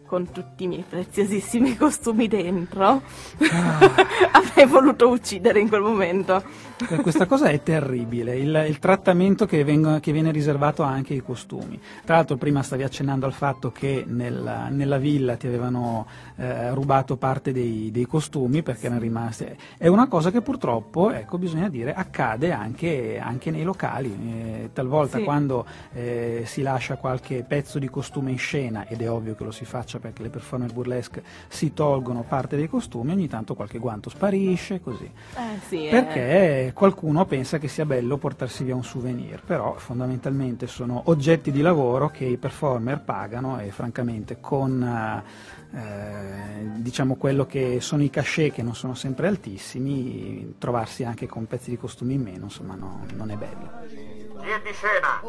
Con 0.09 0.31
tutti 0.31 0.63
i 0.63 0.67
miei 0.67 0.83
preziosissimi 0.89 1.77
costumi 1.77 2.27
dentro. 2.27 3.03
Avrei 4.31 4.65
voluto 4.65 5.07
uccidere 5.07 5.59
in 5.59 5.69
quel 5.69 5.81
momento. 5.81 6.41
Eh, 6.87 6.95
Questa 7.01 7.25
cosa 7.25 7.49
è 7.49 7.61
terribile, 7.61 8.37
il, 8.37 8.65
il 8.67 8.79
trattamento 8.79 9.45
che, 9.45 9.63
vengo- 9.65 9.99
che 9.99 10.13
viene 10.13 10.31
riservato 10.31 10.81
anche 10.81 11.13
ai 11.13 11.21
costumi. 11.21 11.79
Tra 12.05 12.15
l'altro 12.15 12.37
prima 12.37 12.63
stavi 12.63 12.83
accennando 12.83 13.25
al 13.25 13.33
fatto 13.33 13.69
che 13.71 14.05
nella, 14.07 14.69
nella 14.69 14.97
villa 14.97 15.35
ti 15.35 15.45
avevano 15.47 16.07
eh, 16.37 16.73
rubato 16.73 17.17
parte 17.17 17.51
dei, 17.51 17.89
dei 17.91 18.05
costumi 18.05 18.63
perché 18.63 18.85
erano 18.85 19.01
rimasti. 19.01 19.45
È 19.77 19.87
una 19.87 20.07
cosa 20.07 20.31
che 20.31 20.41
purtroppo, 20.41 21.11
ecco, 21.11 21.37
bisogna 21.37 21.67
dire, 21.67 21.93
accade 21.93 22.51
anche, 22.53 23.19
anche 23.21 23.51
nei 23.51 23.63
locali. 23.63 24.11
Eh, 24.11 24.69
talvolta 24.71 25.17
Sì. 25.17 25.23
quando 25.25 25.65
eh, 25.93 26.43
si 26.45 26.61
lascia 26.61 26.95
qualche 26.95 27.43
pezzo 27.45 27.77
di 27.77 27.89
costume 27.89 28.31
in 28.31 28.37
scena, 28.37 28.87
ed 28.87 29.01
è 29.01 29.09
ovvio 29.09 29.35
che 29.35 29.43
lo 29.43 29.51
si 29.51 29.65
faccia 29.65 29.99
perché 29.99 30.21
le 30.23 30.29
performance 30.29 30.73
burlesque 30.73 31.23
si 31.49 31.73
tolgono 31.73 32.23
parte 32.27 32.55
dei 32.55 32.69
costumi, 32.69 33.11
ogni 33.11 33.27
tanto 33.27 33.53
qualche 33.53 33.79
guanto 33.79 34.09
sparisce, 34.09 34.79
così. 34.79 35.09
Eh 35.35 35.59
sì, 35.67 35.87
eh. 36.69 36.73
Qualcuno 36.73 37.25
pensa 37.25 37.57
che 37.57 37.67
sia 37.67 37.85
bello 37.85 38.17
portarsi 38.17 38.63
via 38.63 38.75
un 38.75 38.83
souvenir, 38.83 39.41
però 39.43 39.75
fondamentalmente 39.77 40.67
sono 40.67 41.03
oggetti 41.05 41.51
di 41.51 41.61
lavoro 41.61 42.09
che 42.09 42.25
i 42.25 42.37
performer 42.37 43.01
pagano 43.01 43.59
e 43.59 43.71
francamente 43.71 44.39
con 44.39 44.81
eh, 45.71 46.69
diciamo 46.77 47.15
quello 47.15 47.45
che 47.45 47.79
sono 47.79 48.01
i 48.01 48.09
cachet 48.09 48.53
che 48.53 48.63
non 48.63 48.75
sono 48.75 48.95
sempre 48.95 49.27
altissimi, 49.27 50.55
trovarsi 50.57 51.03
anche 51.03 51.27
con 51.27 51.45
pezzi 51.45 51.69
di 51.69 51.77
costumi 51.77 52.15
in 52.15 52.21
meno, 52.21 52.45
insomma 52.45 52.75
no- 52.75 53.05
non 53.13 53.29
è 53.29 53.35
bello. 53.35 54.17
È 54.39 54.61
di 54.63 54.73
scena? 54.73 55.21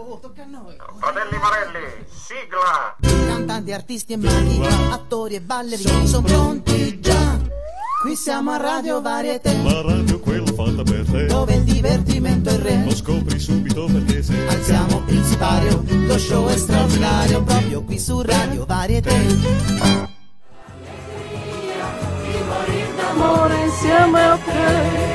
Fratelli 0.98 1.36
Marelli, 1.36 2.04
sigla! 2.08 2.96
Cantanti, 3.00 3.72
artisti 3.72 4.12
e 4.12 4.16
maghi, 4.16 4.64
attori 4.90 5.34
e 5.34 5.40
ballerini 5.40 6.06
sono 6.06 6.26
pronti 6.26 7.00
già. 7.00 7.29
Qui 8.00 8.16
siamo 8.16 8.52
a 8.52 8.56
Radio 8.56 9.02
Varietà, 9.02 9.52
La 9.62 9.82
radio 9.82 10.18
quella 10.20 10.50
fatta 10.54 10.82
per 10.82 11.04
te. 11.04 11.26
Dove 11.26 11.52
il 11.52 11.64
divertimento 11.64 12.48
è 12.48 12.56
re. 12.56 12.82
Lo 12.82 12.94
scopri 12.94 13.38
subito 13.38 13.84
perché 13.92 14.22
sei 14.22 14.48
Alziamo 14.48 15.02
il 15.08 15.22
sipario, 15.22 15.84
lo 15.86 16.18
show 16.18 16.48
è 16.48 16.56
straordinario, 16.56 17.42
proprio 17.42 17.82
qui 17.82 17.98
su 17.98 18.22
Radio 18.22 18.64
Varietà. 18.64 19.12
Amore 23.10 23.64
insieme 23.64 24.22
a 24.22 24.36
te 24.38 25.09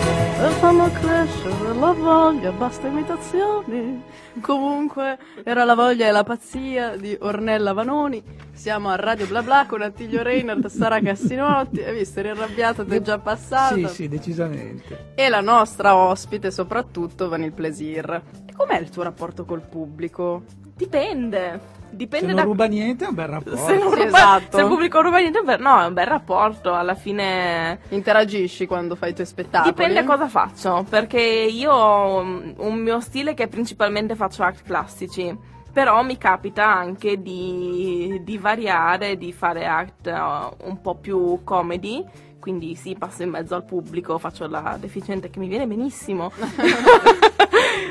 e 0.45 0.49
fanno 0.59 0.91
crescere 0.91 1.73
la 1.73 1.91
voglia, 1.91 2.51
basta 2.51 2.85
imitazioni. 2.87 4.03
Comunque 4.41 5.17
era 5.43 5.63
la 5.63 5.73
voglia 5.73 6.07
e 6.07 6.11
la 6.11 6.23
pazzia 6.23 6.95
di 6.95 7.17
Ornella 7.19 7.73
Vanoni. 7.73 8.21
Siamo 8.53 8.89
a 8.89 8.95
Radio 8.95 9.25
Bla 9.25 9.41
Bla 9.41 9.65
con 9.67 9.81
Attilio 9.81 10.21
Reinhardt, 10.21 10.67
Sara 10.67 10.99
Cassinotti. 10.99 11.81
Hai 11.81 11.95
visto, 11.95 12.19
eri 12.19 12.29
arrabbiata, 12.29 12.83
ti 12.83 12.95
è 12.95 13.01
già 13.01 13.17
passata. 13.17 13.75
Sì, 13.75 13.87
sì, 13.87 14.07
decisamente. 14.07 15.13
E 15.15 15.29
la 15.29 15.41
nostra 15.41 15.95
ospite, 15.95 16.51
soprattutto, 16.51 17.27
Vanil 17.27 17.51
Plesir. 17.51 18.21
Com'è 18.55 18.79
il 18.79 18.89
tuo 18.89 19.01
rapporto 19.01 19.45
col 19.45 19.61
pubblico? 19.61 20.43
Dipende. 20.75 21.73
Dipende 21.89 22.25
Se 22.27 22.33
non 22.33 22.35
da 22.35 22.41
ruba 22.43 22.65
niente 22.65 23.05
è 23.05 23.07
un 23.07 23.15
bel 23.15 23.27
rapporto. 23.27 23.57
se, 23.57 23.79
ruba- 23.79 24.03
esatto. 24.05 24.57
se 24.57 24.61
il 24.63 24.67
pubblico 24.67 25.01
ruba 25.01 25.19
niente, 25.19 25.37
è 25.37 25.41
un 25.41 25.47
bel- 25.47 25.61
no, 25.61 25.81
è 25.81 25.85
un 25.85 25.93
bel 25.93 26.05
rapporto. 26.05 26.73
Alla 26.73 26.95
fine 26.95 27.79
Interagisci 27.89 28.65
quando 28.65 28.95
fai 28.95 29.11
i 29.11 29.13
tuoi 29.13 29.25
spettacoli? 29.25 29.71
dipende 29.71 30.03
cosa 30.03 30.27
faccio. 30.27 30.85
Perché 30.89 31.21
io 31.21 31.71
ho 31.71 32.19
un 32.19 32.75
mio 32.75 32.99
stile 32.99 33.33
che 33.33 33.47
principalmente 33.47 34.15
faccio 34.15 34.43
act 34.43 34.63
classici. 34.63 35.53
Però 35.71 36.03
mi 36.03 36.17
capita 36.17 36.65
anche 36.65 37.21
di, 37.21 38.21
di 38.23 38.37
variare, 38.37 39.17
di 39.17 39.31
fare 39.33 39.65
act 39.65 40.07
uh, 40.07 40.67
un 40.67 40.81
po' 40.81 40.95
più 40.95 41.41
comedy. 41.43 42.03
Quindi 42.39 42.75
sì, 42.75 42.95
passo 42.97 43.23
in 43.23 43.29
mezzo 43.29 43.55
al 43.55 43.65
pubblico, 43.65 44.17
faccio 44.17 44.47
la 44.47 44.77
deficiente 44.79 45.29
che 45.29 45.39
mi 45.39 45.47
viene 45.47 45.65
benissimo. 45.65 46.31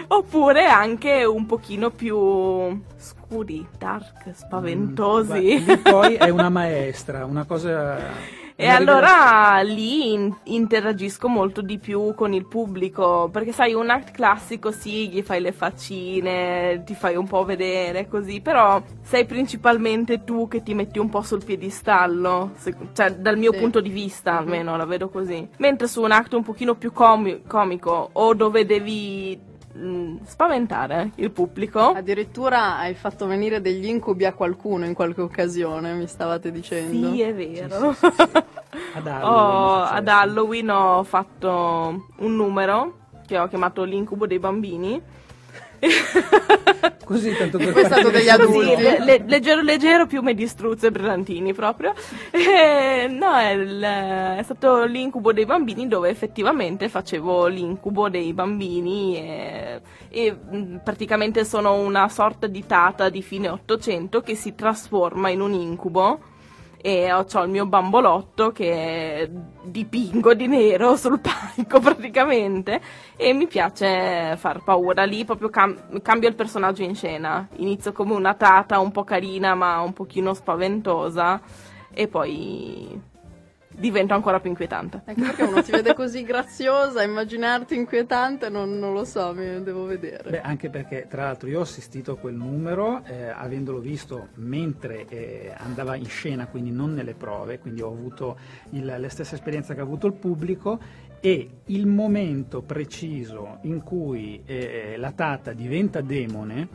Oppure 0.09 0.67
anche 0.67 1.25
un 1.25 1.47
pochino 1.47 1.91
più 1.91 2.81
scuri, 2.97 3.67
dark, 3.79 4.31
spaventosi. 4.35 5.63
Guarda, 5.63 5.73
lì 5.73 5.79
poi 5.79 6.15
è 6.15 6.29
una 6.29 6.49
maestra, 6.51 7.25
una 7.25 7.45
cosa... 7.45 8.33
E 8.57 8.67
una 8.69 8.77
allora 8.77 9.61
lì 9.63 10.13
in- 10.13 10.33
interagisco 10.45 11.27
molto 11.27 11.61
di 11.61 11.79
più 11.79 12.15
con 12.15 12.33
il 12.33 12.47
pubblico, 12.47 13.29
perché 13.33 13.51
sai, 13.51 13.75
un 13.75 13.91
act 13.91 14.13
classico 14.13 14.71
sì, 14.71 15.09
gli 15.09 15.23
fai 15.23 15.41
le 15.41 15.51
faccine, 15.51 16.85
ti 16.87 16.95
fai 16.95 17.17
un 17.17 17.27
po' 17.27 17.45
vedere 17.45 18.07
così, 18.07 18.41
però 18.41 18.81
sei 19.03 19.25
principalmente 19.25 20.23
tu 20.23 20.47
che 20.47 20.63
ti 20.63 20.73
metti 20.73 21.01
un 21.01 21.09
po' 21.09 21.23
sul 21.23 21.43
piedistallo, 21.45 22.53
se- 22.57 22.77
cioè 22.93 23.15
dal 23.17 23.39
mio 23.39 23.53
Sì. 23.53 23.59
punto 23.59 23.81
di 23.81 23.91
vista 23.91 24.39
almeno 24.39 24.77
la 24.77 24.85
vedo 24.85 25.09
così. 25.09 25.49
Mentre 25.57 25.89
su 25.89 26.01
un 26.03 26.13
act 26.13 26.35
un 26.35 26.45
pochino 26.45 26.77
più 26.77 26.93
comi- 26.93 27.43
comico 27.49 28.11
o 28.13 28.35
dove 28.35 28.65
devi 28.65 29.37
mh, 29.75 30.25
spaventare 30.25 31.11
il 31.17 31.31
pubblico, 31.31 31.81
Addirittura 31.81 32.79
hai 32.79 32.95
fatto 32.95 33.27
venire 33.27 33.61
degli 33.61 33.87
incubi 33.87 34.25
a 34.25 34.33
qualcuno 34.33 34.85
in 34.85 34.95
qualche 34.95 35.21
occasione, 35.21 35.93
mi 35.95 36.07
stavate 36.07 36.51
dicendo. 36.53 37.11
sì 37.11 37.21
è 37.21 37.35
vero. 37.35 37.95
Ad 38.95 39.07
Halloween 39.07 39.23
Ho- 39.25 39.75
è 39.75 39.79
successo. 39.79 39.95
ad 39.95 40.09
Halloween 40.09 40.71
ho 40.71 41.03
fatto 41.05 42.07
un 42.19 42.35
numero 42.37 42.99
che 43.27 43.39
ho 43.39 43.47
chiamato 43.49 43.85
l'incubo 43.85 44.27
dei 44.27 44.39
bambini. 44.39 45.01
Così 47.05 47.37
tanto 47.37 47.59
per 47.59 47.73
Poi 47.73 47.83
è 47.83 47.85
stato 47.85 48.11
degli 48.11 48.29
adulti. 48.29 48.77
Le- 48.83 49.05
le- 49.05 49.25
leggero 49.27 49.61
leggero 49.61 50.07
più 50.07 50.23
di 50.33 50.47
struzzo 50.47 50.87
e 50.87 50.91
brillantini 50.91 51.53
proprio. 51.53 51.93
E, 52.33 53.07
no, 53.09 53.35
è, 53.37 53.51
il- 53.51 53.81
è 53.81 54.41
stato 54.43 54.85
l'incubo 54.85 55.33
dei 55.33 55.45
bambini 55.45 55.87
dove 55.89 56.09
effettivamente 56.09 56.89
facevo 56.89 57.47
l'incubo 57.47 58.09
dei 58.09 58.33
bambini 58.33 59.17
e, 59.17 59.81
e, 60.09 60.33
mh, 60.33 60.81
praticamente 60.83 61.45
sono 61.45 61.75
una 61.75 62.09
sorta 62.09 62.47
di 62.47 62.65
tata 62.67 63.09
di 63.11 63.23
fine 63.23 63.49
800 63.49 64.21
che 64.21 64.35
si 64.35 64.55
trasforma 64.55 65.29
in 65.29 65.41
un 65.41 65.53
incubo 65.53 66.21
e 66.87 67.11
ho, 67.11 67.25
c'ho 67.25 67.43
il 67.45 67.49
mio 67.49 67.65
bambolotto 67.65 68.53
che 68.53 69.31
dipingo 69.63 70.35
di 70.35 70.47
nero 70.47 70.97
sul 71.01 71.19
palco 71.19 71.81
praticamente. 71.81 72.79
E 73.17 73.33
mi 73.33 73.47
piace 73.47 74.37
far 74.37 74.63
paura. 74.63 75.05
Lì 75.05 75.25
proprio 75.25 75.49
cam- 75.49 76.03
cambio 76.03 76.29
il 76.29 76.35
personaggio 76.35 76.83
in 76.83 76.95
scena. 76.95 77.49
Inizio 77.57 77.93
come 77.93 78.13
una 78.13 78.35
tata 78.35 78.81
un 78.81 78.91
po' 78.93 79.03
carina 79.03 79.55
ma 79.55 79.81
un 79.81 79.95
pochino 79.95 80.35
spaventosa. 80.35 81.41
E 81.91 82.07
poi 82.07 83.01
divento 83.77 84.15
ancora 84.15 84.41
più 84.41 84.51
inquietante 84.51 85.03
Anche 85.05 85.21
perché 85.23 85.43
uno 85.43 85.63
ti 85.63 85.71
vede 85.71 85.95
così 85.95 86.23
graziosa, 86.23 87.03
immaginarti 87.03 87.75
inquietante, 87.75 88.49
non, 88.49 88.79
non 88.79 88.93
lo 88.93 89.05
so, 89.05 89.33
mi 89.35 89.63
devo 89.63 89.85
vedere. 89.85 90.31
Beh, 90.31 90.41
anche 90.41 90.71
perché 90.71 91.07
tra 91.09 91.25
l'altro 91.25 91.49
io 91.49 91.59
ho 91.59 91.63
assistito 91.63 92.13
a 92.13 92.17
quel 92.17 92.35
numero 92.35 93.03
eh, 93.05 93.29
avendolo 93.29 93.81
visto 93.81 94.29
mentre 94.35 95.07
eh, 95.09 95.55
andava 95.57 95.97
in 95.97 96.07
scena, 96.07 96.47
quindi 96.47 96.71
non 96.71 96.95
nelle 96.95 97.15
prove, 97.15 97.59
quindi 97.59 97.83
ho 97.83 97.89
avuto 97.89 98.39
il- 98.71 98.95
la 98.99 99.09
stessa 99.09 99.35
esperienza 99.35 99.75
che 99.75 99.81
ha 99.81 99.85
avuto 99.85 100.07
il 100.07 100.15
pubblico 100.15 100.79
e 101.21 101.49
il 101.67 101.87
momento 101.87 102.61
preciso 102.63 103.59
in 103.63 103.83
cui 103.83 104.43
eh, 104.45 104.95
la 104.99 105.13
tata 105.13 105.53
diventa 105.53 106.01
demone 106.01 106.69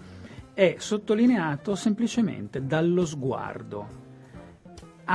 è 0.54 0.76
sottolineato 0.78 1.76
semplicemente 1.76 2.66
dallo 2.66 3.06
sguardo. 3.06 4.08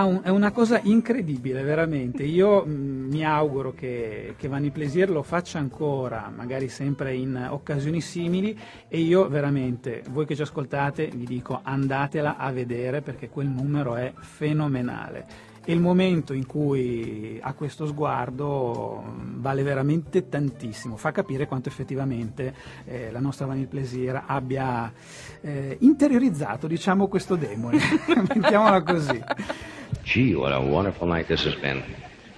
Un- 0.02 0.22
è 0.24 0.28
una 0.28 0.50
cosa 0.50 0.80
incredibile, 0.82 1.62
veramente. 1.62 2.24
Io 2.24 2.64
mh, 2.64 2.70
mi 3.10 3.24
auguro 3.24 3.72
che, 3.72 4.34
che 4.36 4.48
Vanni 4.48 4.70
Plesir 4.70 5.08
lo 5.08 5.22
faccia 5.22 5.58
ancora, 5.58 6.32
magari 6.34 6.68
sempre 6.68 7.14
in 7.14 7.48
occasioni 7.50 8.00
simili. 8.00 8.58
E 8.88 8.98
io 8.98 9.28
veramente, 9.28 10.02
voi 10.10 10.26
che 10.26 10.34
ci 10.34 10.42
ascoltate, 10.42 11.10
vi 11.14 11.26
dico 11.26 11.60
andatela 11.62 12.36
a 12.36 12.50
vedere 12.50 13.02
perché 13.02 13.28
quel 13.28 13.46
numero 13.46 13.94
è 13.94 14.12
fenomenale. 14.16 15.52
E 15.66 15.72
il 15.72 15.80
momento 15.80 16.34
in 16.34 16.44
cui 16.44 17.38
ha 17.40 17.54
questo 17.54 17.86
sguardo 17.86 19.00
mh, 19.00 19.40
vale 19.40 19.62
veramente 19.62 20.28
tantissimo, 20.28 20.96
fa 20.96 21.10
capire 21.10 21.46
quanto 21.46 21.70
effettivamente 21.70 22.54
eh, 22.84 23.10
la 23.10 23.20
nostra 23.20 23.46
Vanille 23.46 23.68
Plesir 23.68 24.24
abbia 24.26 24.92
eh, 25.40 25.76
interiorizzato, 25.80 26.66
diciamo, 26.66 27.06
questo 27.06 27.36
demone. 27.36 27.78
Mettiamola 28.34 28.82
così. 28.82 29.22
Gee, 30.04 30.34
what 30.34 30.52
a 30.52 30.60
wonderful 30.60 31.06
night 31.06 31.28
this 31.28 31.44
has 31.44 31.54
been. 31.54 31.82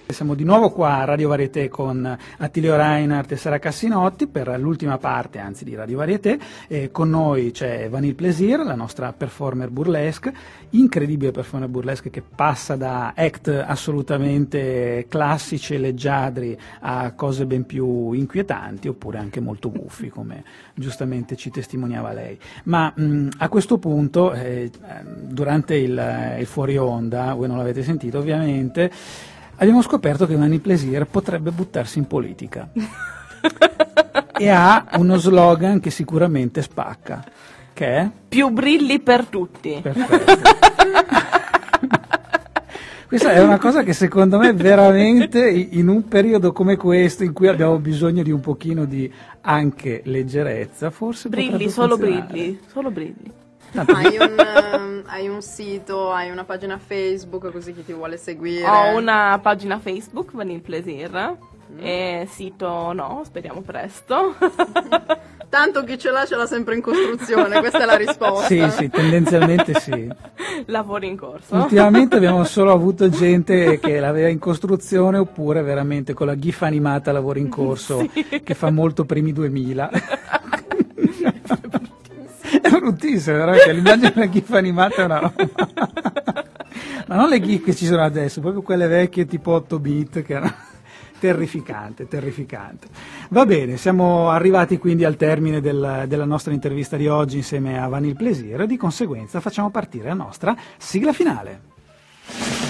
Siamo 0.09 0.35
di 0.35 0.45
nuovo 0.45 0.71
qua 0.71 0.99
a 0.99 1.03
Radio 1.03 1.27
Varieté 1.27 1.67
con 1.67 2.17
Attilio 2.37 2.77
Reinhardt 2.77 3.33
e 3.33 3.35
Sara 3.35 3.59
Cassinotti 3.59 4.27
per 4.27 4.57
l'ultima 4.57 4.97
parte, 4.97 5.37
anzi 5.37 5.65
di 5.65 5.75
Radio 5.75 5.97
Varieté. 5.97 6.39
E 6.67 6.91
con 6.91 7.09
noi 7.09 7.51
c'è 7.51 7.89
Vanille 7.89 8.15
Plaisir, 8.15 8.59
la 8.59 8.73
nostra 8.73 9.11
performer 9.11 9.69
burlesque, 9.69 10.33
incredibile 10.71 11.31
performer 11.31 11.67
burlesque 11.67 12.09
che 12.09 12.23
passa 12.23 12.77
da 12.77 13.13
act 13.15 13.49
assolutamente 13.49 15.05
classici 15.09 15.75
e 15.75 15.77
leggiadri 15.77 16.57
a 16.79 17.11
cose 17.11 17.45
ben 17.45 17.65
più 17.65 18.13
inquietanti 18.13 18.87
oppure 18.87 19.17
anche 19.17 19.41
molto 19.41 19.69
buffi, 19.69 20.07
come 20.07 20.43
giustamente 20.73 21.35
ci 21.35 21.51
testimoniava 21.51 22.13
lei. 22.13 22.39
Ma 22.63 22.91
mh, 22.95 23.27
a 23.39 23.49
questo 23.49 23.77
punto, 23.77 24.31
eh, 24.31 24.71
durante 25.19 25.75
il, 25.75 26.37
il 26.39 26.45
fuori 26.45 26.77
onda, 26.77 27.33
voi 27.33 27.49
non 27.49 27.57
l'avete 27.57 27.83
sentito 27.83 28.17
ovviamente, 28.17 28.89
abbiamo 29.57 29.81
scoperto 29.81 30.25
che 30.25 30.35
Mani 30.37 30.59
Plaisir 30.59 31.05
potrebbe 31.05 31.51
buttarsi 31.51 31.99
in 31.99 32.07
politica. 32.07 32.69
e 34.37 34.49
ha 34.49 34.87
uno 34.93 35.17
slogan 35.17 35.79
che 35.79 35.89
sicuramente 35.89 36.61
spacca, 36.61 37.23
che 37.73 37.85
è? 37.85 38.09
Più 38.27 38.49
brilli 38.49 38.99
per 38.99 39.25
tutti. 39.25 39.79
Perfetto. 39.81 40.55
Questa 43.07 43.31
è 43.31 43.41
una 43.41 43.57
cosa 43.57 43.83
che 43.83 43.93
secondo 43.93 44.37
me 44.37 44.51
veramente 44.51 45.49
in 45.49 45.87
un 45.87 46.09
periodo 46.09 46.51
come 46.51 46.75
questo 46.75 47.23
in 47.23 47.31
cui 47.31 47.47
abbiamo 47.47 47.79
bisogno 47.79 48.21
di 48.21 48.31
un 48.31 48.41
pochino 48.41 48.83
di 48.83 49.09
anche 49.41 50.01
leggerezza, 50.03 50.89
forse 50.89 51.29
brilli, 51.29 51.69
solo 51.69 51.97
brilli, 51.97 52.59
solo 52.67 52.91
brilli. 52.91 53.31
Hai 53.85 54.17
un, 54.17 54.35
um, 54.73 55.03
hai 55.05 55.27
un, 55.27 55.41
sito, 55.41 56.11
hai 56.11 56.31
una 56.31 56.43
pagina 56.43 56.79
Facebook, 56.79 57.51
così 57.51 57.73
chi 57.73 57.85
ti 57.85 57.93
vuole 57.93 58.17
seguire? 58.17 58.67
Ho 58.67 58.97
una 58.97 59.37
pagina 59.39 59.77
Facebook, 59.77 60.31
Vanille 60.33 60.61
Plaisir, 60.61 61.37
mm. 61.71 61.77
e 61.79 62.27
sito 62.27 62.91
no, 62.93 63.21
speriamo 63.23 63.61
presto. 63.61 64.35
Tanto 65.49 65.83
chi 65.83 65.97
ce 65.97 66.11
l'ha 66.11 66.25
ce 66.25 66.35
l'ha 66.35 66.47
sempre 66.47 66.75
in 66.75 66.81
costruzione, 66.81 67.59
questa 67.59 67.83
è 67.83 67.85
la 67.85 67.95
risposta. 67.95 68.47
Sì, 68.47 68.67
sì, 68.71 68.89
tendenzialmente 68.89 69.79
sì. 69.79 70.11
Lavori 70.65 71.07
in 71.07 71.15
corso. 71.15 71.55
Ultimamente 71.55 72.15
abbiamo 72.17 72.43
solo 72.45 72.71
avuto 72.71 73.09
gente 73.09 73.79
che 73.79 73.99
l'aveva 73.99 74.27
in 74.27 74.39
costruzione 74.39 75.19
oppure 75.19 75.61
veramente 75.61 76.13
con 76.13 76.25
la 76.27 76.37
GIF 76.37 76.63
animata 76.63 77.11
lavori 77.11 77.41
in 77.41 77.49
corso 77.49 78.05
sì. 78.11 78.41
che 78.43 78.53
fa 78.55 78.71
molto 78.71 79.05
primi 79.05 79.31
2000. 79.31 79.89
È 82.61 82.69
bruttissimo, 82.69 83.37
veramente. 83.37 83.73
L'immagine 83.73 84.11
della 84.11 84.29
GIF 84.29 84.51
animata 84.51 84.95
è 85.01 85.05
una 85.05 85.19
roba. 85.19 85.49
Ma 87.07 87.15
non 87.15 87.29
le 87.29 87.39
GIF 87.39 87.63
che 87.63 87.75
ci 87.75 87.85
sono 87.85 88.03
adesso, 88.03 88.41
proprio 88.41 88.61
quelle 88.61 88.87
vecchie 88.87 89.25
tipo 89.25 89.51
8 89.51 89.79
bit 89.79 90.21
che 90.23 90.33
erano 90.33 90.53
terrificante, 91.19 92.07
terrificante. 92.07 92.87
Va 93.29 93.45
bene, 93.45 93.77
siamo 93.77 94.29
arrivati 94.29 94.77
quindi 94.77 95.03
al 95.03 95.15
termine 95.15 95.61
del, 95.61 96.05
della 96.07 96.25
nostra 96.25 96.53
intervista 96.53 96.97
di 96.97 97.07
oggi 97.07 97.37
insieme 97.37 97.81
a 97.81 97.87
Vanille 97.87 98.15
Plaisir 98.15 98.61
e 98.61 98.67
di 98.67 98.77
conseguenza 98.77 99.39
facciamo 99.39 99.69
partire 99.69 100.09
la 100.09 100.13
nostra 100.13 100.55
sigla 100.77 101.13
finale. 101.13 102.66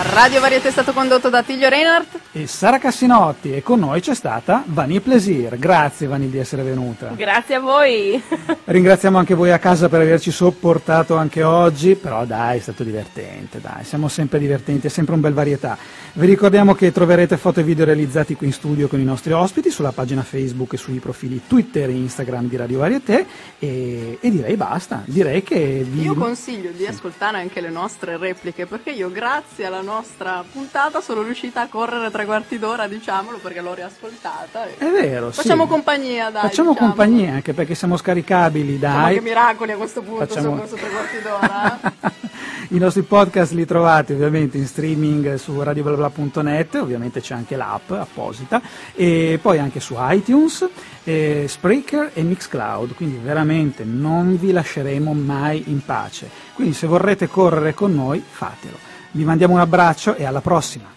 Radio 0.00 0.38
Varietà 0.38 0.68
è 0.68 0.70
stato 0.70 0.92
condotto 0.92 1.28
da 1.28 1.42
Tiglio 1.42 1.68
Reinhardt 1.68 2.20
e 2.30 2.46
Sara 2.46 2.78
Cassinotti 2.78 3.52
e 3.52 3.64
con 3.64 3.80
noi 3.80 4.00
c'è 4.00 4.14
stata 4.14 4.62
Vani 4.66 5.00
Plesir. 5.00 5.58
Grazie 5.58 6.06
Vani 6.06 6.30
di 6.30 6.38
essere 6.38 6.62
venuta. 6.62 7.08
Grazie 7.16 7.56
a 7.56 7.60
voi. 7.60 8.22
Ringraziamo 8.64 9.18
anche 9.18 9.34
voi 9.34 9.50
a 9.50 9.58
casa 9.58 9.88
per 9.88 10.00
averci 10.00 10.30
sopportato 10.30 11.16
anche 11.16 11.42
oggi, 11.42 11.96
però 11.96 12.24
dai, 12.24 12.58
è 12.58 12.60
stato 12.60 12.84
divertente, 12.84 13.60
dai, 13.60 13.82
siamo 13.82 14.06
sempre 14.06 14.38
divertenti, 14.38 14.86
è 14.86 14.90
sempre 14.90 15.14
un 15.14 15.20
bel 15.20 15.32
varietà. 15.32 15.76
Vi 16.12 16.26
ricordiamo 16.26 16.74
che 16.74 16.92
troverete 16.92 17.36
foto 17.36 17.58
e 17.58 17.64
video 17.64 17.84
realizzati 17.84 18.36
qui 18.36 18.46
in 18.46 18.52
studio 18.52 18.86
con 18.86 19.00
i 19.00 19.04
nostri 19.04 19.32
ospiti 19.32 19.68
sulla 19.68 19.92
pagina 19.92 20.22
Facebook 20.22 20.74
e 20.74 20.76
sui 20.76 21.00
profili 21.00 21.42
Twitter 21.48 21.88
e 21.88 21.92
Instagram 21.92 22.46
di 22.46 22.56
Radio 22.56 22.78
Varieté 22.78 23.26
e, 23.58 24.18
e 24.20 24.30
direi 24.30 24.56
basta, 24.56 25.02
direi 25.06 25.42
che 25.42 25.84
vi... 25.84 26.02
Io 26.02 26.14
consiglio 26.14 26.70
di 26.70 26.86
ascoltare 26.86 27.38
anche 27.38 27.60
le 27.60 27.70
nostre 27.70 28.16
repliche 28.16 28.66
perché 28.66 28.90
io 28.90 29.10
grazie 29.10 29.66
alla 29.66 29.86
nostra 29.88 30.44
puntata 30.52 31.00
sono 31.00 31.22
riuscita 31.22 31.62
a 31.62 31.66
correre 31.68 32.10
tre 32.10 32.26
quarti 32.26 32.58
d'ora, 32.58 32.86
diciamolo, 32.86 33.38
perché 33.38 33.62
l'ho 33.62 33.72
riascoltata. 33.72 34.66
È 34.76 34.84
vero, 34.84 35.30
Facciamo 35.30 35.62
sì. 35.62 35.70
compagnia, 35.70 36.28
dai. 36.28 36.42
Facciamo 36.42 36.72
diciamo. 36.72 36.88
compagnia, 36.88 37.32
anche 37.32 37.54
perché 37.54 37.74
siamo 37.74 37.96
scaricabili, 37.96 38.78
dai. 38.78 38.92
Facciamo 38.92 39.14
che 39.14 39.20
miracoli 39.20 39.72
a 39.72 39.76
questo 39.76 40.02
punto, 40.02 40.26
Facciamo... 40.26 40.56
corso 40.56 40.74
tre 40.74 40.90
quarti 40.90 41.22
d'ora. 41.22 42.16
I 42.70 42.76
nostri 42.76 43.00
podcast 43.00 43.52
li 43.52 43.64
trovate 43.64 44.12
ovviamente 44.12 44.58
in 44.58 44.66
streaming 44.66 45.36
su 45.36 45.58
radioblabla.net, 45.62 46.74
ovviamente 46.74 47.22
c'è 47.22 47.34
anche 47.34 47.56
l'app 47.56 47.90
apposita, 47.92 48.60
e 48.94 49.38
poi 49.40 49.58
anche 49.58 49.80
su 49.80 49.94
iTunes, 49.96 50.68
eh, 51.04 51.46
Spreaker 51.48 52.10
e 52.12 52.22
Mixcloud, 52.22 52.94
quindi 52.94 53.18
veramente 53.22 53.84
non 53.84 54.36
vi 54.36 54.52
lasceremo 54.52 55.14
mai 55.14 55.64
in 55.68 55.82
pace. 55.82 56.28
Quindi 56.52 56.74
se 56.74 56.86
vorrete 56.86 57.26
correre 57.26 57.72
con 57.72 57.94
noi, 57.94 58.22
fatelo. 58.22 58.87
Vi 59.10 59.24
mandiamo 59.24 59.54
un 59.54 59.60
abbraccio 59.60 60.14
e 60.14 60.24
alla 60.24 60.40
prossima! 60.40 60.96